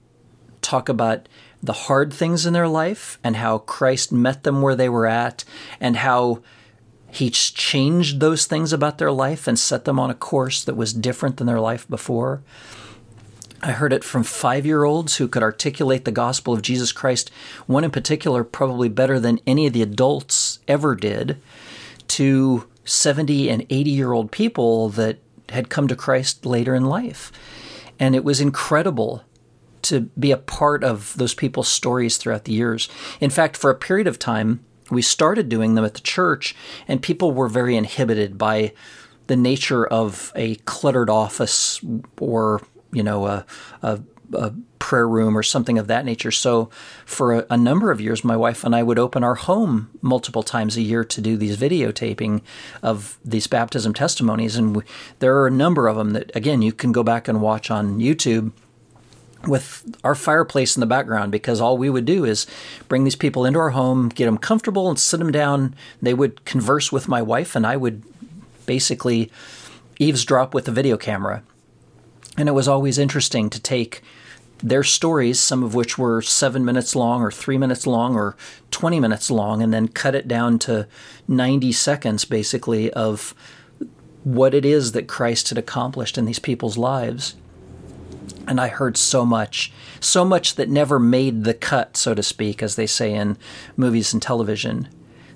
talk 0.63 0.89
about 0.89 1.29
the 1.67 1.73
hard 1.73 2.13
things 2.13 2.47
in 2.47 2.53
their 2.53 2.69
life 2.69 3.19
and 3.23 3.37
how 3.37 3.59
Christ 3.59 4.13
met 4.13 4.45
them 4.45 4.63
where 4.63 4.77
they 4.77 4.89
were 4.89 5.07
at 5.07 5.45
and 5.81 5.97
how 5.97 6.43
he 7.11 7.31
changed 7.31 8.21
those 8.21 8.47
things 8.47 8.73
about 8.73 8.99
their 8.99 9.13
life 9.13 9.47
and 9.47 9.59
set 9.59 9.85
them 9.85 9.99
on 9.99 10.11
a 10.11 10.15
course 10.15 10.65
that 10.65 10.77
was 10.77 10.93
different 10.93 11.37
than 11.37 11.47
their 11.47 11.61
life 11.61 11.89
before. 11.89 12.43
I 13.63 13.73
heard 13.73 13.93
it 13.93 14.05
from 14.05 14.23
five 14.23 14.67
year 14.67 14.85
olds 14.85 15.17
who 15.17 15.29
could 15.29 15.43
articulate 15.43 16.05
the 16.05 16.13
gospel 16.13 16.53
of 16.53 16.63
Jesus 16.63 16.93
Christ, 16.93 17.31
one 17.67 17.85
in 17.85 17.91
particular, 17.91 18.45
probably 18.45 18.89
better 18.89 19.19
than 19.19 19.41
any 19.47 19.67
of 19.67 19.73
the 19.73 19.83
adults 19.83 20.59
ever 20.69 20.95
did, 20.95 21.41
to 22.09 22.69
70 22.85 23.49
and 23.49 23.67
80 23.71 23.91
year 23.91 24.13
old 24.13 24.31
people 24.31 24.91
that 24.91 25.19
had 25.49 25.71
come 25.71 25.89
to 25.89 25.97
Christ 25.97 26.45
later 26.45 26.75
in 26.75 26.85
life. 26.85 27.33
And 27.99 28.15
it 28.15 28.25
was 28.25 28.41
incredible 28.41 29.25
to 29.89 30.03
be 30.19 30.31
a 30.31 30.37
part 30.37 30.85
of 30.85 31.17
those 31.17 31.35
people's 31.35 31.69
stories 31.69 32.17
throughout 32.17 32.45
the 32.45 32.53
years. 32.53 32.89
In 33.21 33.31
fact, 33.31 33.57
for 33.57 33.71
a 33.71 33.75
period 33.75 34.07
of 34.07 34.19
time, 34.19 34.65
we 34.91 35.03
started 35.03 35.49
doing 35.49 35.75
them 35.75 35.85
at 35.85 35.95
the 35.95 36.01
church, 36.01 36.55
and 36.87 37.03
people 37.03 37.33
were 37.33 37.49
very 37.49 37.77
inhibited 37.77 38.39
by 38.39 38.73
the 39.27 39.37
nature 39.37 39.87
of 39.87 40.33
a 40.37 40.55
cluttered 40.57 41.11
office 41.11 41.81
or, 42.21 42.63
you 42.93 43.03
know, 43.03 43.27
a, 43.27 43.47
a, 43.83 44.01
a 44.33 44.53
prayer 44.79 45.09
room 45.09 45.37
or 45.37 45.43
something 45.43 45.79
of 45.79 45.89
that 45.89 46.05
nature. 46.05 46.31
So, 46.31 46.71
for 47.05 47.35
a, 47.35 47.47
a, 47.51 47.57
number 47.57 47.91
of 47.91 48.01
years, 48.01 48.25
my 48.25 48.37
wife 48.37 48.63
and 48.63 48.75
I 48.75 48.85
would 48.85 49.01
open 49.01 49.25
our 49.25 49.35
home 49.35 49.91
multiple 50.01 50.45
times 50.45 50.77
a 50.77 50.83
year 50.83 51.05
to 51.05 51.21
do 51.21 51.37
these 51.37 51.57
videotaping 51.57 52.43
of 52.83 53.19
these 53.25 53.49
baptism 53.49 53.95
testimonies. 53.95 54.55
And 54.55 54.77
we, 54.77 54.83
there 55.19 55.37
are 55.37 55.49
a 55.49 55.51
number 55.51 55.89
of 55.89 55.97
them 55.97 56.11
that, 56.11 56.31
again, 56.37 56.63
you 56.63 56.73
can 56.73 56.93
go 56.93 57.03
back 57.03 57.27
and 57.27 57.41
watch 57.41 57.71
on 57.71 57.99
YouTube 57.99 58.53
with 59.47 59.85
our 60.05 60.15
fireplace 60.15 60.77
in 60.77 60.81
the 60.81 60.87
background 60.87 61.33
because 61.33 61.61
all 61.61 61.79
we 61.79 61.91
would 61.91 62.05
do 62.05 62.25
is 62.25 62.47
bring 62.89 63.05
these 63.05 63.17
people 63.17 63.45
into 63.45 63.59
our 63.59 63.71
home, 63.71 64.09
get 64.09 64.27
them 64.27 64.39
comfortable, 64.39 64.89
and 64.89 64.99
sit 64.99 65.19
them 65.19 65.33
down. 65.33 65.75
They 66.03 66.15
would 66.15 66.45
converse 66.45 66.91
with 66.91 67.09
my 67.09 67.23
wife, 67.23 67.55
and 67.55 67.67
I 67.67 67.77
would 67.77 68.03
basically 68.67 69.31
eavesdrop 69.99 70.55
with 70.55 70.65
the 70.65 70.73
video 70.73 70.97
camera. 70.97 71.43
And 72.37 72.49
it 72.49 72.53
was 72.53 72.69
always 72.69 72.99
interesting 72.99 73.49
to 73.51 73.61
take 73.61 74.03
their 74.59 74.83
stories, 74.83 75.39
some 75.39 75.63
of 75.63 75.75
which 75.75 75.99
were 75.99 76.23
seven 76.23 76.65
minutes 76.65 76.97
long, 76.97 77.23
or 77.23 77.31
three 77.31 77.59
minutes 77.59 77.87
long, 77.87 78.15
or 78.15 78.37
20 78.71 79.01
minutes 79.01 79.31
long, 79.31 79.63
and 79.63 79.73
then 79.73 79.89
cut 79.89 80.15
it 80.15 80.29
down 80.29 80.59
to 80.61 80.87
90 81.29 81.73
seconds 81.73 82.25
basically 82.25 82.93
of 82.93 83.35
what 84.25 84.55
it 84.55 84.65
is 84.65 84.93
that 84.93 85.07
Christ 85.07 85.51
had 85.51 85.59
accomplished 85.59 86.19
in 86.19 86.25
these 86.25 86.39
people's 86.39 86.77
lives 86.77 87.37
and 88.47 88.61
I 88.61 88.69
heard 88.69 88.97
so 88.97 89.27
much, 89.27 89.73
so 90.01 90.25
much 90.25 90.55
that 90.55 90.69
never 90.69 90.99
made 90.99 91.45
the 91.45 91.55
cut, 91.55 91.97
so 91.97 92.15
to 92.15 92.23
speak, 92.23 92.63
as 92.63 92.77
they 92.77 92.87
say 92.87 93.13
in 93.13 93.37
movies 93.77 94.13
and 94.13 94.23
television. 94.23 94.89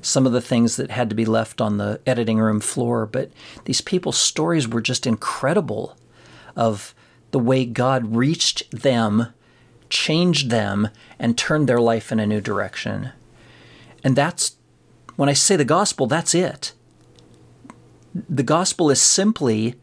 Some 0.02 0.26
of 0.26 0.32
the 0.32 0.40
things 0.40 0.76
that 0.76 0.90
had 0.90 1.10
to 1.10 1.16
be 1.16 1.26
left 1.26 1.60
on 1.60 1.76
the 1.76 2.00
editing 2.06 2.38
room 2.38 2.60
floor, 2.60 3.06
but 3.06 3.30
these 3.64 3.80
people's 3.80 4.18
stories 4.18 4.66
were 4.66 4.80
just 4.80 5.06
incredible 5.06 5.96
of 6.56 6.94
the 7.30 7.38
way 7.38 7.64
God 7.64 8.16
reached 8.16 8.70
them, 8.70 9.28
changed 9.88 10.50
them, 10.50 10.88
and 11.18 11.36
turned 11.36 11.68
their 11.68 11.80
life 11.80 12.10
in 12.10 12.18
a 12.18 12.26
new 12.26 12.40
direction. 12.40 13.10
And 14.02 14.16
that's, 14.16 14.56
when 15.16 15.28
I 15.28 15.34
say 15.34 15.56
the 15.56 15.64
gospel, 15.64 16.06
that's 16.06 16.34
it. 16.34 16.72
The 18.14 18.42
gospel 18.42 18.90
is 18.90 19.00
simply 19.00 19.74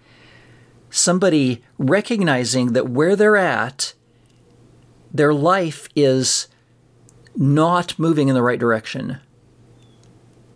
somebody 0.98 1.64
recognizing 1.78 2.74
that 2.74 2.90
where 2.90 3.16
they're 3.16 3.38
at, 3.38 3.94
their 5.14 5.34
life 5.34 5.88
is 5.96 6.48
not 7.36 7.98
moving 8.00 8.28
in 8.28 8.36
the 8.36 8.42
right 8.42 8.60
direction. 8.60 9.20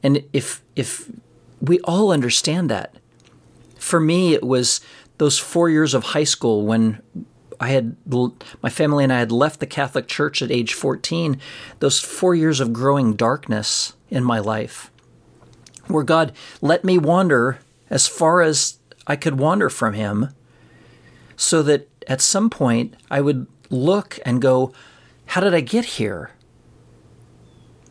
And 0.04 0.24
if 0.34 0.64
if 0.76 1.10
we 1.62 1.80
all 1.82 2.12
understand 2.12 2.70
that. 2.70 2.96
For 3.78 4.00
me 4.00 4.34
it 4.34 4.44
was 4.44 4.82
those 5.18 5.38
4 5.38 5.70
years 5.70 5.94
of 5.94 6.04
high 6.04 6.24
school 6.24 6.66
when 6.66 7.02
I 7.60 7.70
had 7.70 7.96
my 8.64 8.70
family 8.70 9.04
and 9.04 9.14
I 9.14 9.20
had 9.20 9.32
left 9.32 9.60
the 9.60 9.68
Catholic 9.68 10.08
Church 10.08 10.42
at 10.42 10.52
age 10.52 10.74
14, 10.74 11.40
those 11.80 12.00
4 12.00 12.34
years 12.34 12.60
of 12.60 12.74
growing 12.74 13.14
darkness 13.16 13.94
in 14.10 14.24
my 14.24 14.40
life 14.40 14.90
where 15.88 16.04
God 16.04 16.34
let 16.62 16.84
me 16.84 16.98
wander 16.98 17.60
as 17.90 18.08
far 18.08 18.42
as 18.42 18.80
I 19.08 19.16
could 19.16 19.40
wander 19.40 19.70
from 19.70 19.94
him 19.94 20.30
so 21.36 21.64
that 21.64 21.90
at 22.08 22.22
some 22.22 22.50
point 22.50 22.96
I 23.10 23.22
would 23.22 23.48
look 23.70 24.20
and 24.26 24.42
go, 24.42 24.74
How 25.28 25.42
did 25.42 25.54
I 25.54 25.62
get 25.62 25.86
here? 25.86 26.32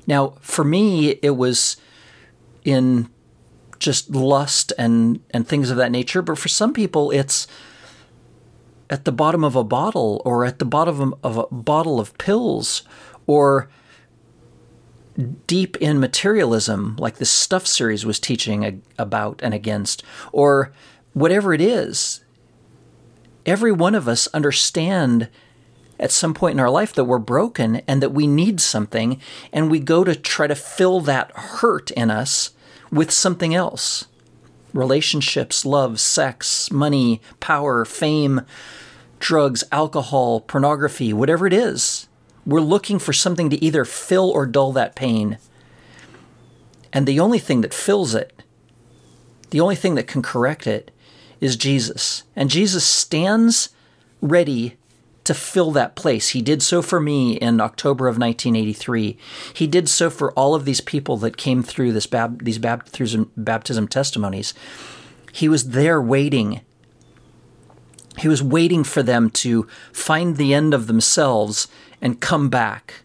Now, 0.06 0.34
for 0.40 0.64
me, 0.64 1.10
it 1.22 1.36
was 1.36 1.76
in 2.64 3.08
just 3.78 4.10
lust 4.10 4.72
and, 4.76 5.20
and 5.30 5.46
things 5.46 5.70
of 5.70 5.76
that 5.78 5.90
nature, 5.90 6.20
but 6.22 6.38
for 6.38 6.48
some 6.48 6.72
people, 6.72 7.10
it's 7.10 7.46
at 8.90 9.04
the 9.04 9.12
bottom 9.12 9.44
of 9.44 9.56
a 9.56 9.64
bottle 9.64 10.20
or 10.24 10.44
at 10.44 10.58
the 10.58 10.64
bottom 10.64 11.14
of 11.22 11.36
a 11.36 11.46
bottle 11.46 12.00
of 12.00 12.16
pills 12.18 12.82
or 13.26 13.70
deep 15.46 15.76
in 15.78 16.00
materialism, 16.00 16.96
like 16.98 17.16
the 17.16 17.24
Stuff 17.24 17.66
series 17.66 18.04
was 18.04 18.18
teaching 18.18 18.82
about 18.98 19.40
and 19.42 19.54
against, 19.54 20.02
or 20.32 20.72
whatever 21.12 21.52
it 21.52 21.60
is, 21.60 22.24
every 23.46 23.72
one 23.72 23.94
of 23.94 24.08
us 24.08 24.26
understand 24.28 25.28
at 25.98 26.10
some 26.10 26.32
point 26.32 26.54
in 26.54 26.60
our 26.60 26.70
life 26.70 26.94
that 26.94 27.04
we're 27.04 27.18
broken 27.18 27.76
and 27.86 28.02
that 28.02 28.12
we 28.12 28.26
need 28.26 28.60
something, 28.60 29.20
and 29.52 29.70
we 29.70 29.78
go 29.78 30.02
to 30.02 30.16
try 30.16 30.46
to 30.46 30.54
fill 30.54 31.00
that 31.00 31.30
hurt 31.32 31.90
in 31.92 32.10
us 32.10 32.50
with 32.90 33.10
something 33.10 33.54
else 33.54 34.06
relationships, 34.72 35.66
love, 35.66 35.98
sex, 35.98 36.70
money, 36.70 37.20
power, 37.40 37.84
fame, 37.84 38.40
drugs, 39.18 39.64
alcohol, 39.72 40.40
pornography, 40.40 41.12
whatever 41.12 41.44
it 41.46 41.52
is. 41.52 42.08
We're 42.46 42.60
looking 42.60 43.00
for 43.00 43.12
something 43.12 43.50
to 43.50 43.62
either 43.62 43.84
fill 43.84 44.30
or 44.30 44.46
dull 44.46 44.72
that 44.72 44.94
pain. 44.94 45.38
And 46.92 47.06
the 47.06 47.18
only 47.18 47.40
thing 47.40 47.62
that 47.62 47.74
fills 47.74 48.14
it, 48.14 48.44
the 49.50 49.60
only 49.60 49.76
thing 49.76 49.96
that 49.96 50.06
can 50.06 50.22
correct 50.22 50.66
it, 50.68 50.92
is 51.40 51.56
Jesus. 51.56 52.24
And 52.36 52.50
Jesus 52.50 52.84
stands 52.84 53.70
ready 54.20 54.76
to 55.24 55.34
fill 55.34 55.70
that 55.72 55.96
place. 55.96 56.30
He 56.30 56.42
did 56.42 56.62
so 56.62 56.82
for 56.82 57.00
me 57.00 57.34
in 57.34 57.60
October 57.60 58.08
of 58.08 58.18
1983. 58.18 59.16
He 59.54 59.66
did 59.66 59.88
so 59.88 60.10
for 60.10 60.32
all 60.32 60.54
of 60.54 60.64
these 60.64 60.80
people 60.80 61.16
that 61.18 61.36
came 61.36 61.62
through 61.62 61.92
this 61.92 62.06
bab- 62.06 62.44
these 62.44 62.58
baptism, 62.58 63.30
baptism 63.36 63.86
testimonies. 63.88 64.54
He 65.32 65.48
was 65.48 65.70
there 65.70 66.00
waiting. 66.00 66.62
He 68.18 68.28
was 68.28 68.42
waiting 68.42 68.82
for 68.82 69.02
them 69.02 69.30
to 69.30 69.66
find 69.92 70.36
the 70.36 70.52
end 70.52 70.74
of 70.74 70.86
themselves 70.86 71.68
and 72.00 72.20
come 72.20 72.48
back. 72.48 73.02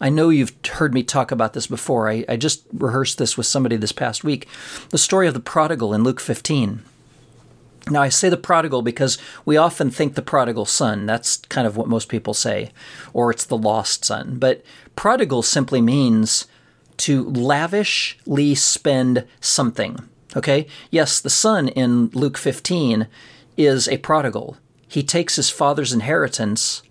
I 0.00 0.10
know 0.10 0.28
you've 0.28 0.54
heard 0.64 0.94
me 0.94 1.02
talk 1.02 1.30
about 1.30 1.52
this 1.54 1.66
before. 1.66 2.08
I, 2.08 2.24
I 2.28 2.36
just 2.36 2.64
rehearsed 2.72 3.18
this 3.18 3.36
with 3.36 3.46
somebody 3.46 3.76
this 3.76 3.92
past 3.92 4.22
week. 4.22 4.46
The 4.90 4.98
story 4.98 5.26
of 5.26 5.34
the 5.34 5.40
prodigal 5.40 5.92
in 5.92 6.04
Luke 6.04 6.20
15. 6.20 6.82
Now, 7.90 8.02
I 8.02 8.08
say 8.10 8.28
the 8.28 8.36
prodigal 8.36 8.82
because 8.82 9.18
we 9.44 9.56
often 9.56 9.90
think 9.90 10.14
the 10.14 10.22
prodigal 10.22 10.66
son. 10.66 11.06
That's 11.06 11.38
kind 11.48 11.66
of 11.66 11.76
what 11.76 11.88
most 11.88 12.08
people 12.08 12.34
say, 12.34 12.70
or 13.12 13.30
it's 13.30 13.44
the 13.44 13.56
lost 13.56 14.04
son. 14.04 14.36
But 14.38 14.62
prodigal 14.94 15.42
simply 15.42 15.80
means 15.80 16.46
to 16.98 17.24
lavishly 17.30 18.54
spend 18.54 19.24
something. 19.40 20.06
Okay? 20.36 20.66
Yes, 20.90 21.20
the 21.20 21.30
son 21.30 21.68
in 21.68 22.08
Luke 22.08 22.36
15 22.36 23.06
is 23.56 23.88
a 23.88 23.98
prodigal. 23.98 24.56
He 24.86 25.02
takes 25.02 25.36
his 25.36 25.50
father's 25.50 25.92
inheritance 25.92 26.82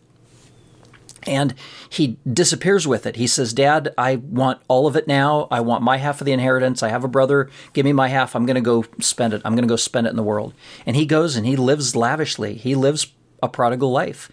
and 1.28 1.54
he 1.90 2.18
disappears 2.32 2.88
with 2.88 3.06
it. 3.06 3.18
He 3.18 3.28
says, 3.28 3.54
Dad, 3.54 3.94
I 3.98 4.16
want 4.16 4.62
all 4.68 4.88
of 4.88 4.96
it 4.96 5.08
now. 5.08 5.48
I 5.52 5.60
want 5.60 5.84
my 5.84 5.98
half 5.98 6.22
of 6.22 6.26
the 6.26 6.32
inheritance. 6.32 6.82
I 6.82 6.90
have 6.90 7.04
a 7.04 7.10
brother. 7.10 7.50
Give 7.74 7.86
me 7.86 7.94
my 7.94 8.08
half. 8.08 8.36
I'm 8.36 8.46
going 8.46 8.56
to 8.56 8.62
go 8.62 8.86
spend 9.00 9.34
it. 9.34 9.42
I'm 9.44 9.54
going 9.54 9.68
to 9.68 9.72
go 9.72 9.76
spend 9.76 10.08
it 10.08 10.12
in 10.12 10.16
the 10.16 10.24
world. 10.24 10.54
And 10.86 10.96
he 10.96 11.06
goes 11.06 11.36
and 11.36 11.46
he 11.46 11.58
lives 11.58 11.96
lavishly. 11.96 12.56
He 12.56 12.74
lives 12.74 13.14
a 13.44 13.50
prodigal 13.50 13.92
life. 13.92 14.32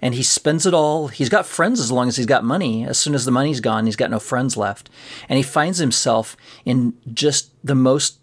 And 0.00 0.14
he 0.14 0.22
spends 0.22 0.64
it 0.64 0.72
all. 0.72 1.08
He's 1.08 1.28
got 1.28 1.44
friends 1.44 1.80
as 1.80 1.90
long 1.90 2.06
as 2.06 2.16
he's 2.16 2.26
got 2.26 2.44
money. 2.44 2.86
As 2.86 2.98
soon 2.98 3.16
as 3.16 3.24
the 3.24 3.32
money's 3.32 3.60
gone, 3.60 3.86
he's 3.86 3.96
got 3.96 4.12
no 4.12 4.20
friends 4.20 4.56
left. 4.56 4.88
And 5.28 5.36
he 5.36 5.42
finds 5.42 5.78
himself 5.78 6.36
in 6.64 6.94
just 7.12 7.50
the 7.64 7.74
most 7.74 8.20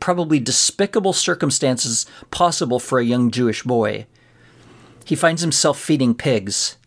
probably 0.00 0.40
despicable 0.40 1.12
circumstances 1.12 2.06
possible 2.30 2.78
for 2.78 2.98
a 2.98 3.04
young 3.04 3.30
Jewish 3.30 3.62
boy. 3.62 4.06
He 5.04 5.14
finds 5.14 5.42
himself 5.42 5.78
feeding 5.78 6.14
pigs 6.14 6.77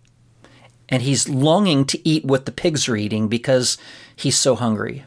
and 0.92 1.02
he's 1.02 1.30
longing 1.30 1.86
to 1.86 2.08
eat 2.08 2.26
what 2.26 2.46
the 2.46 2.52
pigs 2.52 2.90
are 2.90 2.98
eating 2.98 3.30
because 3.30 3.78
he's 4.14 4.38
so 4.38 4.56
hungry. 4.56 5.06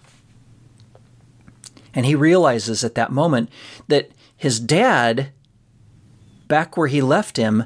And 1.95 2.07
he 2.07 2.15
realizes 2.15 2.83
at 2.83 2.95
that 2.97 3.13
moment 3.13 3.51
that 3.87 4.11
his 4.37 4.59
dad, 4.59 5.29
back 6.49 6.77
where 6.77 6.89
he 6.89 7.03
left 7.03 7.37
him, 7.37 7.65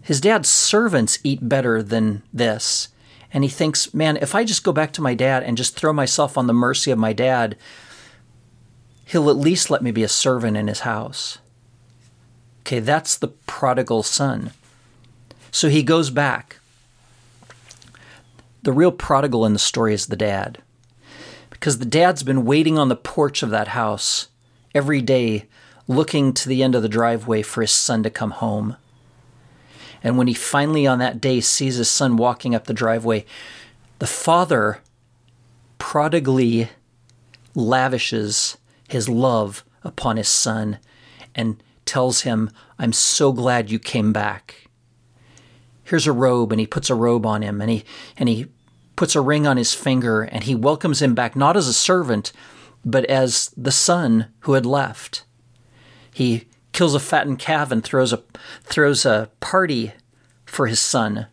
his 0.00 0.20
dad's 0.20 0.48
servants 0.48 1.18
eat 1.24 1.48
better 1.48 1.82
than 1.82 2.22
this. 2.32 2.88
And 3.32 3.44
he 3.44 3.50
thinks, 3.50 3.92
man, 3.92 4.16
if 4.16 4.34
I 4.34 4.44
just 4.44 4.64
go 4.64 4.72
back 4.72 4.92
to 4.94 5.02
my 5.02 5.14
dad 5.14 5.42
and 5.42 5.56
just 5.56 5.76
throw 5.76 5.92
myself 5.92 6.38
on 6.38 6.46
the 6.46 6.52
mercy 6.52 6.90
of 6.90 6.98
my 6.98 7.12
dad, 7.12 7.56
he'll 9.04 9.28
at 9.28 9.36
least 9.36 9.70
let 9.70 9.82
me 9.82 9.90
be 9.90 10.02
a 10.02 10.08
servant 10.08 10.56
in 10.56 10.68
his 10.68 10.80
house. 10.80 11.38
Okay, 12.60 12.78
that's 12.78 13.16
the 13.16 13.28
prodigal 13.28 14.02
son. 14.02 14.52
So 15.50 15.68
he 15.68 15.82
goes 15.82 16.10
back. 16.10 16.59
The 18.62 18.72
real 18.72 18.92
prodigal 18.92 19.46
in 19.46 19.52
the 19.52 19.58
story 19.58 19.94
is 19.94 20.06
the 20.06 20.16
dad. 20.16 20.62
Because 21.48 21.78
the 21.78 21.84
dad's 21.84 22.22
been 22.22 22.44
waiting 22.44 22.78
on 22.78 22.88
the 22.88 22.96
porch 22.96 23.42
of 23.42 23.50
that 23.50 23.68
house 23.68 24.28
every 24.74 25.00
day, 25.00 25.46
looking 25.88 26.32
to 26.34 26.48
the 26.48 26.62
end 26.62 26.74
of 26.74 26.82
the 26.82 26.88
driveway 26.88 27.42
for 27.42 27.60
his 27.62 27.70
son 27.70 28.02
to 28.02 28.10
come 28.10 28.30
home. 28.30 28.76
And 30.02 30.16
when 30.16 30.26
he 30.26 30.34
finally 30.34 30.86
on 30.86 30.98
that 30.98 31.20
day 31.20 31.40
sees 31.40 31.76
his 31.76 31.90
son 31.90 32.16
walking 32.16 32.54
up 32.54 32.64
the 32.64 32.72
driveway, 32.72 33.26
the 33.98 34.06
father 34.06 34.80
prodigally 35.78 36.70
lavishes 37.54 38.56
his 38.88 39.08
love 39.08 39.64
upon 39.82 40.16
his 40.16 40.28
son 40.28 40.78
and 41.34 41.62
tells 41.84 42.22
him, 42.22 42.50
I'm 42.78 42.92
so 42.92 43.32
glad 43.32 43.70
you 43.70 43.78
came 43.78 44.12
back. 44.12 44.69
Here's 45.90 46.06
a 46.06 46.12
robe, 46.12 46.52
and 46.52 46.60
he 46.60 46.68
puts 46.68 46.88
a 46.88 46.94
robe 46.94 47.26
on 47.26 47.42
him, 47.42 47.60
and 47.60 47.68
he 47.68 47.84
and 48.16 48.28
he 48.28 48.46
puts 48.94 49.16
a 49.16 49.20
ring 49.20 49.44
on 49.44 49.56
his 49.56 49.74
finger, 49.74 50.22
and 50.22 50.44
he 50.44 50.54
welcomes 50.54 51.02
him 51.02 51.16
back 51.16 51.34
not 51.34 51.56
as 51.56 51.66
a 51.66 51.72
servant, 51.72 52.30
but 52.84 53.04
as 53.06 53.52
the 53.56 53.72
son 53.72 54.26
who 54.42 54.52
had 54.52 54.64
left. 54.64 55.24
He 56.14 56.46
kills 56.70 56.94
a 56.94 57.00
fattened 57.00 57.40
calf 57.40 57.72
and 57.72 57.82
throws 57.82 58.12
a 58.12 58.22
throws 58.62 59.04
a 59.04 59.30
party 59.40 59.92
for 60.44 60.68
his 60.68 60.78
son. 60.78 61.26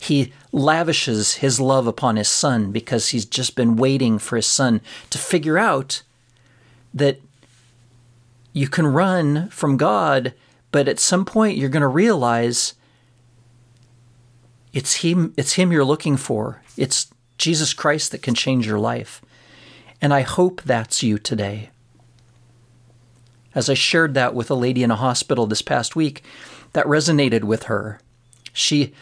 He 0.00 0.32
lavishes 0.50 1.34
his 1.34 1.60
love 1.60 1.86
upon 1.86 2.16
his 2.16 2.28
son 2.28 2.72
because 2.72 3.10
he's 3.10 3.26
just 3.26 3.56
been 3.56 3.76
waiting 3.76 4.18
for 4.18 4.36
his 4.36 4.46
son 4.46 4.80
to 5.10 5.18
figure 5.18 5.58
out 5.58 6.00
that 6.94 7.20
you 8.54 8.68
can 8.68 8.86
run 8.86 9.50
from 9.50 9.76
God, 9.76 10.32
but 10.72 10.88
at 10.88 10.98
some 10.98 11.26
point 11.26 11.58
you're 11.58 11.68
going 11.68 11.82
to 11.82 11.88
realize 11.88 12.72
it's 14.76 14.96
him 14.96 15.32
it's 15.38 15.54
him 15.54 15.72
you're 15.72 15.86
looking 15.86 16.18
for. 16.18 16.60
It's 16.76 17.10
Jesus 17.38 17.72
Christ 17.72 18.12
that 18.12 18.20
can 18.20 18.34
change 18.34 18.66
your 18.66 18.78
life. 18.78 19.22
And 20.02 20.12
I 20.12 20.20
hope 20.20 20.60
that's 20.62 21.02
you 21.02 21.16
today. 21.16 21.70
As 23.54 23.70
I 23.70 23.74
shared 23.74 24.12
that 24.12 24.34
with 24.34 24.50
a 24.50 24.54
lady 24.54 24.82
in 24.82 24.90
a 24.90 24.96
hospital 24.96 25.46
this 25.46 25.62
past 25.62 25.96
week, 25.96 26.22
that 26.74 26.84
resonated 26.84 27.42
with 27.42 27.64
her. 27.64 28.00
She 28.52 28.92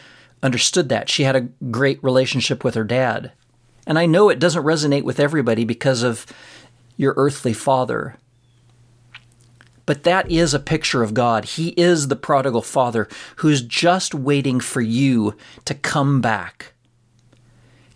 understood 0.45 0.91
that. 0.91 1.09
She 1.09 1.25
had 1.25 1.35
a 1.35 1.49
great 1.73 2.03
relationship 2.05 2.63
with 2.63 2.77
her 2.77 2.85
dad. 2.85 3.33
And 3.85 3.99
I 3.99 4.07
know 4.07 4.29
it 4.29 4.39
doesn't 4.39 4.63
resonate 4.63 5.03
with 5.03 5.19
everybody 5.19 5.65
because 5.65 6.05
of 6.05 6.25
your 6.97 7.15
earthly 7.17 7.53
father. 7.53 8.17
But 9.87 10.05
that 10.05 10.31
is 10.31 10.55
a 10.55 10.59
picture 10.59 11.03
of 11.03 11.15
God. 11.15 11.45
He 11.45 11.69
is 11.71 12.09
the 12.09 12.17
prodigal 12.17 12.63
father 12.63 13.09
who's 13.37 13.63
just 13.63 14.15
waiting 14.15 14.61
for 14.61 14.81
you 14.81 15.37
to 15.65 15.75
come 15.75 16.21
back. 16.21 16.73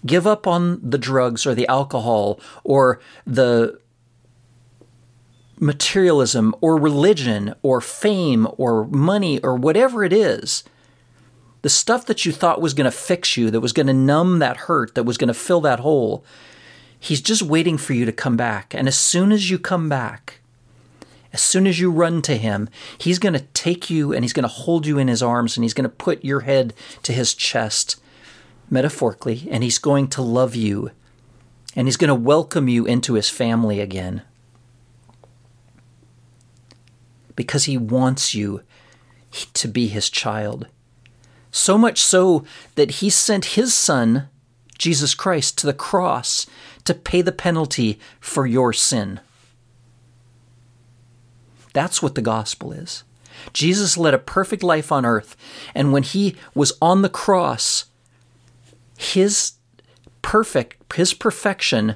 Give 0.04 0.26
up 0.26 0.46
on 0.46 0.80
the 0.82 0.98
drugs 0.98 1.46
or 1.46 1.54
the 1.54 1.66
alcohol 1.68 2.40
or 2.62 3.00
the 3.26 3.80
materialism 5.60 6.54
or 6.60 6.76
religion 6.76 7.54
or 7.62 7.80
fame 7.80 8.46
or 8.56 8.86
money 8.86 9.40
or 9.40 9.56
whatever 9.56 10.04
it 10.04 10.12
is, 10.12 10.64
the 11.62 11.68
stuff 11.68 12.06
that 12.06 12.24
you 12.24 12.32
thought 12.32 12.60
was 12.60 12.74
going 12.74 12.84
to 12.84 12.96
fix 12.96 13.36
you, 13.36 13.50
that 13.50 13.60
was 13.60 13.72
going 13.72 13.88
to 13.88 13.92
numb 13.92 14.38
that 14.38 14.56
hurt, 14.56 14.94
that 14.94 15.02
was 15.02 15.18
going 15.18 15.28
to 15.28 15.34
fill 15.34 15.60
that 15.60 15.80
hole, 15.80 16.24
he's 16.98 17.20
just 17.20 17.42
waiting 17.42 17.76
for 17.76 17.92
you 17.92 18.04
to 18.04 18.12
come 18.12 18.36
back. 18.36 18.74
And 18.74 18.86
as 18.86 18.96
soon 18.96 19.32
as 19.32 19.50
you 19.50 19.58
come 19.58 19.88
back, 19.88 20.40
as 21.38 21.42
soon 21.42 21.66
as 21.66 21.80
you 21.80 21.90
run 21.90 22.20
to 22.22 22.36
him, 22.36 22.68
he's 22.98 23.18
going 23.18 23.32
to 23.32 23.46
take 23.54 23.88
you 23.88 24.12
and 24.12 24.24
he's 24.24 24.32
going 24.32 24.42
to 24.42 24.48
hold 24.48 24.86
you 24.86 24.98
in 24.98 25.08
his 25.08 25.22
arms 25.22 25.56
and 25.56 25.64
he's 25.64 25.74
going 25.74 25.88
to 25.88 25.88
put 25.88 26.24
your 26.24 26.40
head 26.40 26.74
to 27.02 27.12
his 27.12 27.34
chest, 27.34 27.96
metaphorically, 28.68 29.48
and 29.50 29.62
he's 29.62 29.78
going 29.78 30.08
to 30.08 30.22
love 30.22 30.54
you 30.54 30.90
and 31.74 31.86
he's 31.86 31.96
going 31.96 32.08
to 32.08 32.14
welcome 32.14 32.68
you 32.68 32.84
into 32.86 33.14
his 33.14 33.30
family 33.30 33.80
again. 33.80 34.22
because 37.38 37.66
he 37.66 37.78
wants 37.78 38.34
you 38.34 38.62
to 39.54 39.68
be 39.68 39.86
his 39.86 40.10
child. 40.10 40.66
So 41.52 41.78
much 41.78 42.02
so 42.02 42.44
that 42.74 42.90
he 42.98 43.08
sent 43.08 43.54
his 43.54 43.72
son, 43.72 44.28
Jesus 44.76 45.14
Christ, 45.14 45.56
to 45.58 45.66
the 45.66 45.72
cross 45.72 46.48
to 46.82 46.94
pay 46.94 47.22
the 47.22 47.30
penalty 47.30 48.00
for 48.18 48.44
your 48.44 48.72
sin. 48.72 49.20
That's 51.78 52.02
what 52.02 52.16
the 52.16 52.22
gospel 52.22 52.72
is. 52.72 53.04
Jesus 53.52 53.96
led 53.96 54.12
a 54.12 54.18
perfect 54.18 54.64
life 54.64 54.90
on 54.90 55.06
earth, 55.06 55.36
and 55.76 55.92
when 55.92 56.02
he 56.02 56.34
was 56.52 56.72
on 56.82 57.02
the 57.02 57.08
cross, 57.08 57.84
his 58.98 59.52
perfect, 60.20 60.92
his 60.94 61.14
perfection 61.14 61.94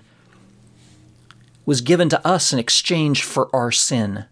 was 1.67 1.81
given 1.81 2.09
to 2.11 2.25
us 2.25 2.53
in 2.53 2.61
exchange 2.61 3.25
for 3.25 3.51
our 3.53 3.73
sin. 3.73 4.27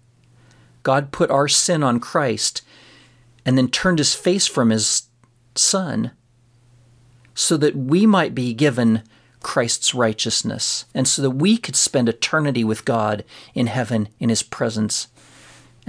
God 0.84 1.10
put 1.10 1.32
our 1.32 1.48
sin 1.48 1.82
on 1.82 1.98
Christ 1.98 2.62
and 3.44 3.58
then 3.58 3.66
turned 3.66 3.98
his 3.98 4.14
face 4.14 4.46
from 4.46 4.70
his 4.70 5.08
son 5.56 6.12
so 7.34 7.56
that 7.56 7.74
we 7.74 8.06
might 8.06 8.36
be 8.36 8.54
given 8.54 9.02
Christ's 9.42 9.96
righteousness 9.96 10.84
and 10.94 11.08
so 11.08 11.20
that 11.22 11.30
we 11.32 11.56
could 11.56 11.74
spend 11.74 12.08
eternity 12.08 12.62
with 12.62 12.84
God 12.84 13.24
in 13.52 13.66
heaven 13.66 14.10
in 14.20 14.28
his 14.28 14.44
presence 14.44 15.08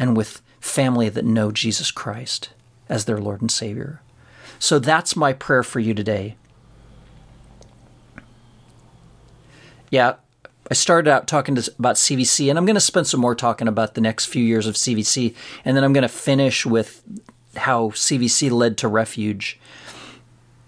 and 0.01 0.17
with 0.17 0.41
family 0.59 1.09
that 1.09 1.23
know 1.23 1.51
Jesus 1.51 1.91
Christ 1.91 2.49
as 2.89 3.05
their 3.05 3.19
Lord 3.19 3.39
and 3.39 3.51
Savior. 3.51 4.01
So 4.57 4.79
that's 4.79 5.15
my 5.15 5.31
prayer 5.31 5.61
for 5.61 5.79
you 5.79 5.93
today. 5.93 6.37
Yeah, 9.91 10.15
I 10.71 10.73
started 10.73 11.07
out 11.07 11.27
talking 11.27 11.53
to, 11.53 11.71
about 11.77 11.97
CVC, 11.97 12.49
and 12.49 12.57
I'm 12.57 12.65
going 12.65 12.75
to 12.75 12.81
spend 12.81 13.05
some 13.05 13.19
more 13.19 13.35
talking 13.35 13.67
about 13.67 13.93
the 13.93 14.01
next 14.01 14.25
few 14.25 14.43
years 14.43 14.65
of 14.65 14.73
CVC, 14.73 15.35
and 15.63 15.77
then 15.77 15.83
I'm 15.83 15.93
going 15.93 16.01
to 16.01 16.07
finish 16.07 16.65
with 16.65 17.03
how 17.55 17.89
CVC 17.89 18.49
led 18.49 18.77
to 18.79 18.87
refuge. 18.87 19.59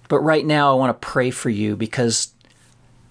But 0.10 0.19
right 0.19 0.46
now, 0.46 0.72
I 0.72 0.76
want 0.76 1.02
to 1.02 1.08
pray 1.08 1.32
for 1.32 1.50
you 1.50 1.76
because 1.76 2.34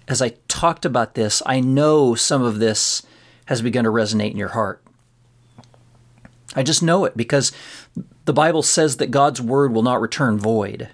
as 0.06 0.22
I 0.22 0.34
talked 0.46 0.84
about 0.84 1.14
this, 1.14 1.42
I 1.46 1.58
know 1.58 2.14
some 2.14 2.42
of 2.42 2.60
this 2.60 3.02
has 3.46 3.60
begun 3.60 3.84
to 3.84 3.90
resonate 3.90 4.30
in 4.30 4.36
your 4.36 4.50
heart. 4.50 4.82
I 6.54 6.62
just 6.62 6.82
know 6.82 7.04
it 7.04 7.16
because 7.16 7.52
the 8.24 8.32
Bible 8.32 8.62
says 8.62 8.98
that 8.98 9.10
God's 9.10 9.40
word 9.40 9.72
will 9.72 9.82
not 9.82 10.00
return 10.00 10.38
void, 10.38 10.88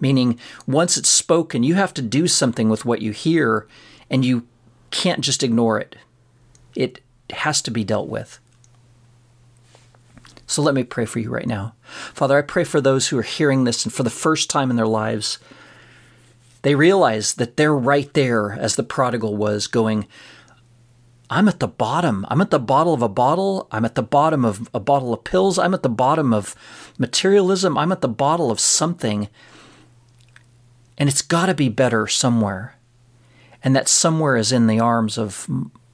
meaning 0.00 0.38
once 0.66 0.96
it's 0.96 1.08
spoken, 1.08 1.62
you 1.62 1.74
have 1.74 1.94
to 1.94 2.02
do 2.02 2.28
something 2.28 2.68
with 2.68 2.84
what 2.84 3.02
you 3.02 3.12
hear, 3.12 3.66
and 4.10 4.24
you 4.24 4.46
can't 4.90 5.20
just 5.20 5.42
ignore 5.42 5.78
it. 5.78 5.96
It 6.74 7.00
has 7.30 7.62
to 7.62 7.70
be 7.70 7.84
dealt 7.84 8.08
with. 8.08 8.38
So 10.46 10.62
let 10.62 10.74
me 10.74 10.82
pray 10.82 11.04
for 11.04 11.18
you 11.18 11.30
right 11.30 11.46
now. 11.46 11.74
Father, 12.14 12.38
I 12.38 12.42
pray 12.42 12.64
for 12.64 12.80
those 12.80 13.08
who 13.08 13.18
are 13.18 13.22
hearing 13.22 13.64
this 13.64 13.84
and 13.84 13.92
for 13.92 14.02
the 14.02 14.10
first 14.10 14.48
time 14.48 14.70
in 14.70 14.76
their 14.76 14.86
lives, 14.86 15.38
they 16.62 16.74
realize 16.74 17.34
that 17.34 17.56
they're 17.56 17.74
right 17.74 18.12
there 18.14 18.52
as 18.52 18.76
the 18.76 18.82
prodigal 18.82 19.36
was 19.36 19.66
going, 19.66 20.06
I'm 21.30 21.48
at 21.48 21.60
the 21.60 21.68
bottom. 21.68 22.24
I'm 22.28 22.40
at 22.40 22.50
the 22.50 22.58
bottom 22.58 22.92
of 22.92 23.02
a 23.02 23.08
bottle. 23.08 23.68
I'm 23.70 23.84
at 23.84 23.94
the 23.94 24.02
bottom 24.02 24.44
of 24.44 24.70
a 24.72 24.80
bottle 24.80 25.12
of 25.12 25.24
pills. 25.24 25.58
I'm 25.58 25.74
at 25.74 25.82
the 25.82 25.88
bottom 25.88 26.32
of 26.32 26.54
materialism. 26.98 27.76
I'm 27.76 27.92
at 27.92 28.00
the 28.00 28.08
bottom 28.08 28.50
of 28.50 28.60
something. 28.60 29.28
And 30.96 31.08
it's 31.08 31.22
got 31.22 31.46
to 31.46 31.54
be 31.54 31.68
better 31.68 32.06
somewhere 32.06 32.78
and 33.62 33.74
that 33.74 33.88
somewhere 33.88 34.36
is 34.36 34.52
in 34.52 34.66
the 34.66 34.80
arms 34.80 35.18
of 35.18 35.46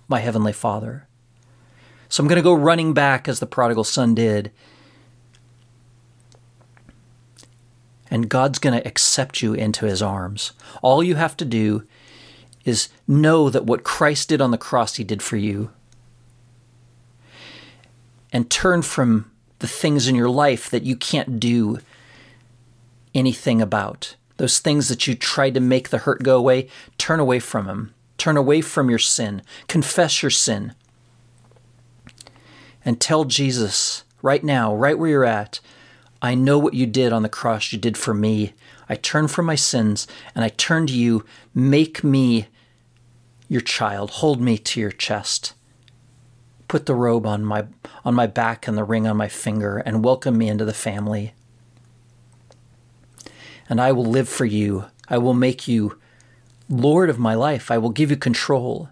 my 0.09 0.21
Heavenly 0.21 0.53
Father. 0.53 1.07
So 2.09 2.23
I'm 2.23 2.29
going 2.29 2.37
to 2.37 2.43
go 2.43 2.55
running 2.55 2.93
back 2.93 3.29
as 3.29 3.41
the 3.41 3.47
prodigal 3.47 3.85
son 3.85 4.15
did. 4.15 4.53
And 8.11 8.29
God's 8.29 8.59
going 8.59 8.79
to 8.79 8.87
accept 8.87 9.43
you 9.43 9.55
into 9.55 9.87
his 9.87 10.03
arms. 10.03 10.53
All 10.83 11.03
you 11.03 11.17
have 11.17 11.37
to 11.39 11.45
do 11.45 11.87
is 12.65 12.89
know 13.07 13.51
that 13.51 13.67
what 13.67 13.85
Christ 13.85 14.29
did 14.29 14.41
on 14.41 14.51
the 14.51 14.59
cross, 14.59 14.97
he 14.97 15.05
did 15.05 15.23
for 15.23 15.37
you. 15.37 15.71
And 18.33 18.51
turn 18.51 18.83
from 18.83 19.31
the 19.61 19.69
things 19.69 20.09
in 20.09 20.15
your 20.15 20.31
life 20.31 20.69
that 20.71 20.83
you 20.83 20.97
can't 20.97 21.39
do 21.39 21.79
anything 23.15 23.63
about 23.63 24.17
those 24.37 24.59
things 24.59 24.89
that 24.89 25.07
you 25.07 25.15
tried 25.15 25.55
to 25.55 25.61
make 25.61 25.91
the 25.91 25.99
hurt 25.99 26.23
go 26.23 26.37
away, 26.37 26.69
turn 26.99 27.21
away 27.21 27.39
from 27.39 27.67
them. 27.67 27.95
Turn 28.19 28.37
away 28.37 28.61
from 28.61 28.89
your 28.89 28.99
sin. 28.99 29.43
Confess 29.69 30.23
your 30.23 30.31
sin. 30.31 30.75
And 32.85 33.01
tell 33.01 33.25
Jesus 33.25 34.05
right 34.23 34.43
now, 34.43 34.75
right 34.75 34.99
where 34.99 35.11
you're 35.11 35.25
at, 35.25 35.61
I 36.23 36.35
know 36.35 36.59
what 36.59 36.75
you 36.75 36.87
did 36.87 37.13
on 37.13 37.23
the 37.23 37.29
cross, 37.29 37.73
you 37.73 37.79
did 37.79 37.97
for 37.97 38.15
me. 38.15 38.55
I 38.89 38.95
turn 38.95 39.29
from 39.29 39.47
my 39.47 39.55
sins 39.55 40.07
and 40.35 40.45
I 40.45 40.49
turn 40.49 40.87
to 40.87 40.93
you. 40.93 41.25
Make 41.55 42.03
me 42.03 42.49
your 43.49 43.61
child. 43.61 44.11
Hold 44.11 44.41
me 44.41 44.59
to 44.59 44.81
your 44.81 44.91
chest. 44.91 45.55
Put 46.69 46.87
the 46.87 46.95
robe 46.95 47.27
on 47.27 47.45
my 47.45 47.67
on 48.05 48.15
my 48.15 48.27
back 48.27 48.67
and 48.67 48.77
the 48.77 48.85
ring 48.85 49.07
on 49.07 49.17
my 49.17 49.29
finger 49.29 49.79
and 49.79 50.05
welcome 50.05 50.37
me 50.37 50.49
into 50.49 50.65
the 50.65 50.73
family. 50.75 51.35
And 53.69 53.81
I 53.81 53.93
will 53.93 54.05
live 54.05 54.29
for 54.29 54.45
you. 54.45 54.87
I 55.09 55.19
will 55.19 55.35
make 55.35 55.69
you 55.69 55.99
Lord 56.69 57.11
of 57.11 57.19
my 57.19 57.35
life. 57.35 57.71
I 57.71 57.79
will 57.79 57.91
give 57.91 58.11
you 58.11 58.17
control. 58.17 58.89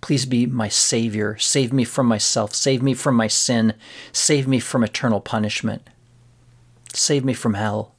Please 0.00 0.24
be 0.24 0.46
my 0.46 0.68
Savior. 0.68 1.36
Save 1.38 1.72
me 1.72 1.84
from 1.84 2.06
myself. 2.06 2.54
Save 2.54 2.82
me 2.82 2.94
from 2.94 3.14
my 3.16 3.26
sin. 3.26 3.74
Save 4.12 4.46
me 4.46 4.60
from 4.60 4.84
eternal 4.84 5.20
punishment. 5.20 5.88
Save 6.92 7.24
me 7.24 7.34
from 7.34 7.54
hell. 7.54 7.94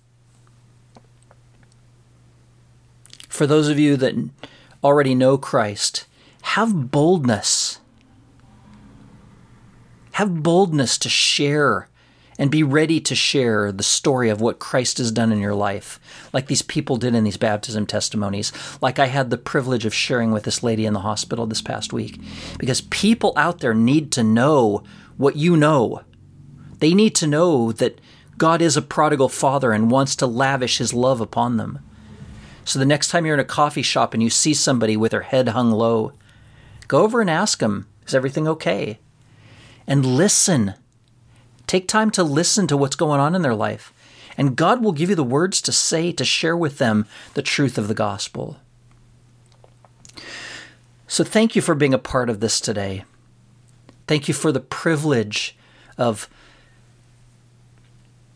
For 3.28 3.46
those 3.46 3.68
of 3.68 3.78
you 3.78 3.98
that 3.98 4.16
already 4.84 5.16
know 5.16 5.38
Christ, 5.38 6.06
have 6.44 6.92
boldness. 6.92 7.80
Have 10.14 10.42
boldness 10.42 10.98
to 11.00 11.10
share 11.10 11.90
and 12.40 12.52
be 12.52 12.64
ready 12.64 13.00
to 13.02 13.16
share 13.16 13.72
the 13.72 13.84
story 13.84 14.30
of 14.30 14.42
what 14.42 14.60
Christ 14.60 15.00
has 15.00 15.12
done 15.12 15.32
in 15.32 15.40
your 15.40 15.56
life, 15.56 16.00
like 16.34 16.48
these 16.48 16.62
people 16.62 16.98
did 16.98 17.16
in 17.16 17.24
these 17.24 17.38
baptism 17.38 17.86
testimonies, 17.86 18.52
like 18.82 19.00
I 19.00 19.08
had 19.08 19.30
the 19.30 19.38
privilege 19.38 19.86
of 19.86 19.94
sharing 19.94 20.32
with 20.32 20.44
this 20.44 20.62
lady 20.62 20.86
in 20.86 20.94
the 20.94 21.02
hospital 21.02 21.48
this 21.48 21.62
past 21.62 21.94
week. 21.94 22.20
Because 22.60 22.82
people 22.82 23.34
out 23.36 23.60
there 23.60 23.74
need 23.74 24.12
to 24.14 24.24
know 24.24 24.84
what 25.18 25.36
you 25.36 25.58
know. 25.58 26.02
They 26.80 26.94
need 26.94 27.16
to 27.16 27.28
know 27.28 27.72
that 27.72 28.00
God 28.38 28.62
is 28.62 28.78
a 28.78 28.84
prodigal 28.84 29.30
father 29.30 29.72
and 29.72 29.90
wants 29.90 30.16
to 30.18 30.28
lavish 30.28 30.78
his 30.78 30.94
love 30.94 31.20
upon 31.20 31.58
them. 31.58 31.80
So 32.68 32.80
the 32.80 32.86
next 32.86 33.08
time 33.08 33.26
you're 33.26 33.34
in 33.34 33.40
a 33.40 33.46
coffee 33.46 33.82
shop 33.82 34.14
and 34.14 34.22
you 34.22 34.30
see 34.30 34.54
somebody 34.54 34.96
with 34.96 35.12
their 35.12 35.22
head 35.22 35.50
hung 35.50 35.72
low, 35.72 36.12
go 36.88 37.04
over 37.04 37.22
and 37.22 37.30
ask 37.30 37.60
them, 37.60 37.88
Is 38.06 38.14
everything 38.14 38.48
okay? 38.48 39.00
And 39.88 40.06
listen 40.06 40.76
Take 41.68 41.90
time 41.90 42.12
to 42.12 42.24
listen 42.24 42.66
to 42.68 42.78
what's 42.78 42.96
going 42.96 43.20
on 43.20 43.36
in 43.36 43.42
their 43.42 43.54
life, 43.54 43.94
and 44.38 44.56
God 44.56 44.82
will 44.82 44.94
give 44.94 45.10
you 45.10 45.16
the 45.16 45.24
words 45.24 45.62
to 45.62 45.74
say 45.74 46.14
to 46.14 46.24
share 46.24 46.56
with 46.56 46.78
them 46.78 47.06
the 47.34 47.42
truth 47.42 47.78
of 47.78 47.90
the 47.90 47.94
gospel. 47.94 48.58
So, 51.08 51.24
thank 51.26 51.56
you 51.56 51.62
for 51.62 51.76
being 51.76 51.94
a 51.94 52.00
part 52.00 52.30
of 52.30 52.40
this 52.40 52.62
today. 52.62 53.04
Thank 54.08 54.30
you 54.30 54.34
for 54.34 54.54
the 54.54 54.62
privilege 54.62 55.58
of 55.98 56.30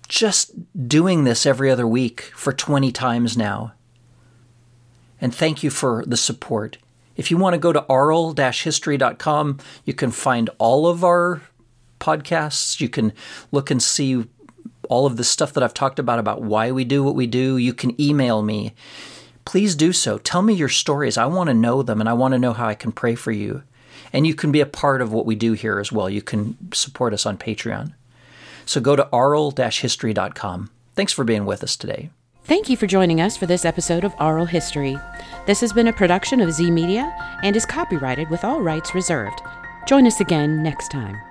just 0.10 0.52
doing 0.90 1.24
this 1.24 1.46
every 1.46 1.72
other 1.72 1.88
week 1.88 2.22
for 2.36 2.52
20 2.52 2.92
times 2.92 3.38
now. 3.38 3.74
And 5.22 5.34
thank 5.34 5.64
you 5.64 5.70
for 5.70 6.04
the 6.06 6.18
support. 6.18 6.78
If 7.16 7.30
you 7.30 7.38
want 7.38 7.54
to 7.54 7.60
go 7.60 7.72
to 7.72 7.86
aural 7.88 8.34
history.com, 8.36 9.60
you 9.86 9.94
can 9.94 10.12
find 10.12 10.50
all 10.58 10.88
of 10.88 11.04
our 11.04 11.42
podcasts. 12.00 12.82
You 12.82 12.90
can 12.90 13.14
look 13.52 13.70
and 13.70 13.82
see 13.82 14.26
all 14.90 15.06
of 15.06 15.18
the 15.18 15.24
stuff 15.24 15.54
that 15.54 15.64
I've 15.64 15.74
talked 15.74 16.00
about 16.00 16.20
about 16.20 16.42
why 16.42 16.72
we 16.72 16.84
do 16.84 17.04
what 17.04 17.16
we 17.16 17.28
do. 17.28 17.58
You 17.58 17.74
can 17.74 18.00
email 18.02 18.42
me. 18.42 18.74
Please 19.46 19.76
do 19.76 19.94
so. 19.94 20.18
Tell 20.18 20.42
me 20.42 20.54
your 20.54 20.70
stories. 20.70 21.18
I 21.18 21.26
want 21.26 21.48
to 21.48 21.54
know 21.54 21.82
them 21.82 22.00
and 22.00 22.10
I 22.10 22.14
want 22.14 22.34
to 22.34 22.40
know 22.40 22.54
how 22.54 22.68
I 22.68 22.76
can 22.76 22.92
pray 22.92 23.16
for 23.16 23.32
you. 23.32 23.64
And 24.14 24.28
you 24.28 24.36
can 24.36 24.52
be 24.52 24.60
a 24.60 24.66
part 24.66 25.02
of 25.02 25.14
what 25.14 25.26
we 25.26 25.36
do 25.36 25.54
here 25.54 25.80
as 25.80 25.92
well. 25.92 26.10
You 26.10 26.22
can 26.22 26.58
support 26.74 27.14
us 27.14 27.26
on 27.26 27.38
Patreon. 27.38 27.94
So 28.66 28.82
go 28.82 28.96
to 28.96 29.08
aural 29.12 29.52
history.com. 29.52 30.70
Thanks 30.96 31.14
for 31.14 31.24
being 31.24 31.46
with 31.46 31.64
us 31.64 31.76
today. 31.76 32.10
Thank 32.52 32.68
you 32.68 32.76
for 32.76 32.86
joining 32.86 33.22
us 33.22 33.38
for 33.38 33.46
this 33.46 33.64
episode 33.64 34.04
of 34.04 34.14
Aural 34.18 34.46
History. 34.46 34.98
This 35.46 35.62
has 35.62 35.72
been 35.72 35.88
a 35.88 35.94
production 35.94 36.42
of 36.42 36.52
Z 36.52 36.70
Media 36.70 37.16
and 37.44 37.56
is 37.56 37.66
copyrighted 37.66 38.30
with 38.30 38.44
all 38.44 38.60
rights 38.60 38.94
reserved. 38.94 39.42
Join 39.88 40.06
us 40.06 40.20
again 40.20 40.62
next 40.62 40.92
time. 40.92 41.31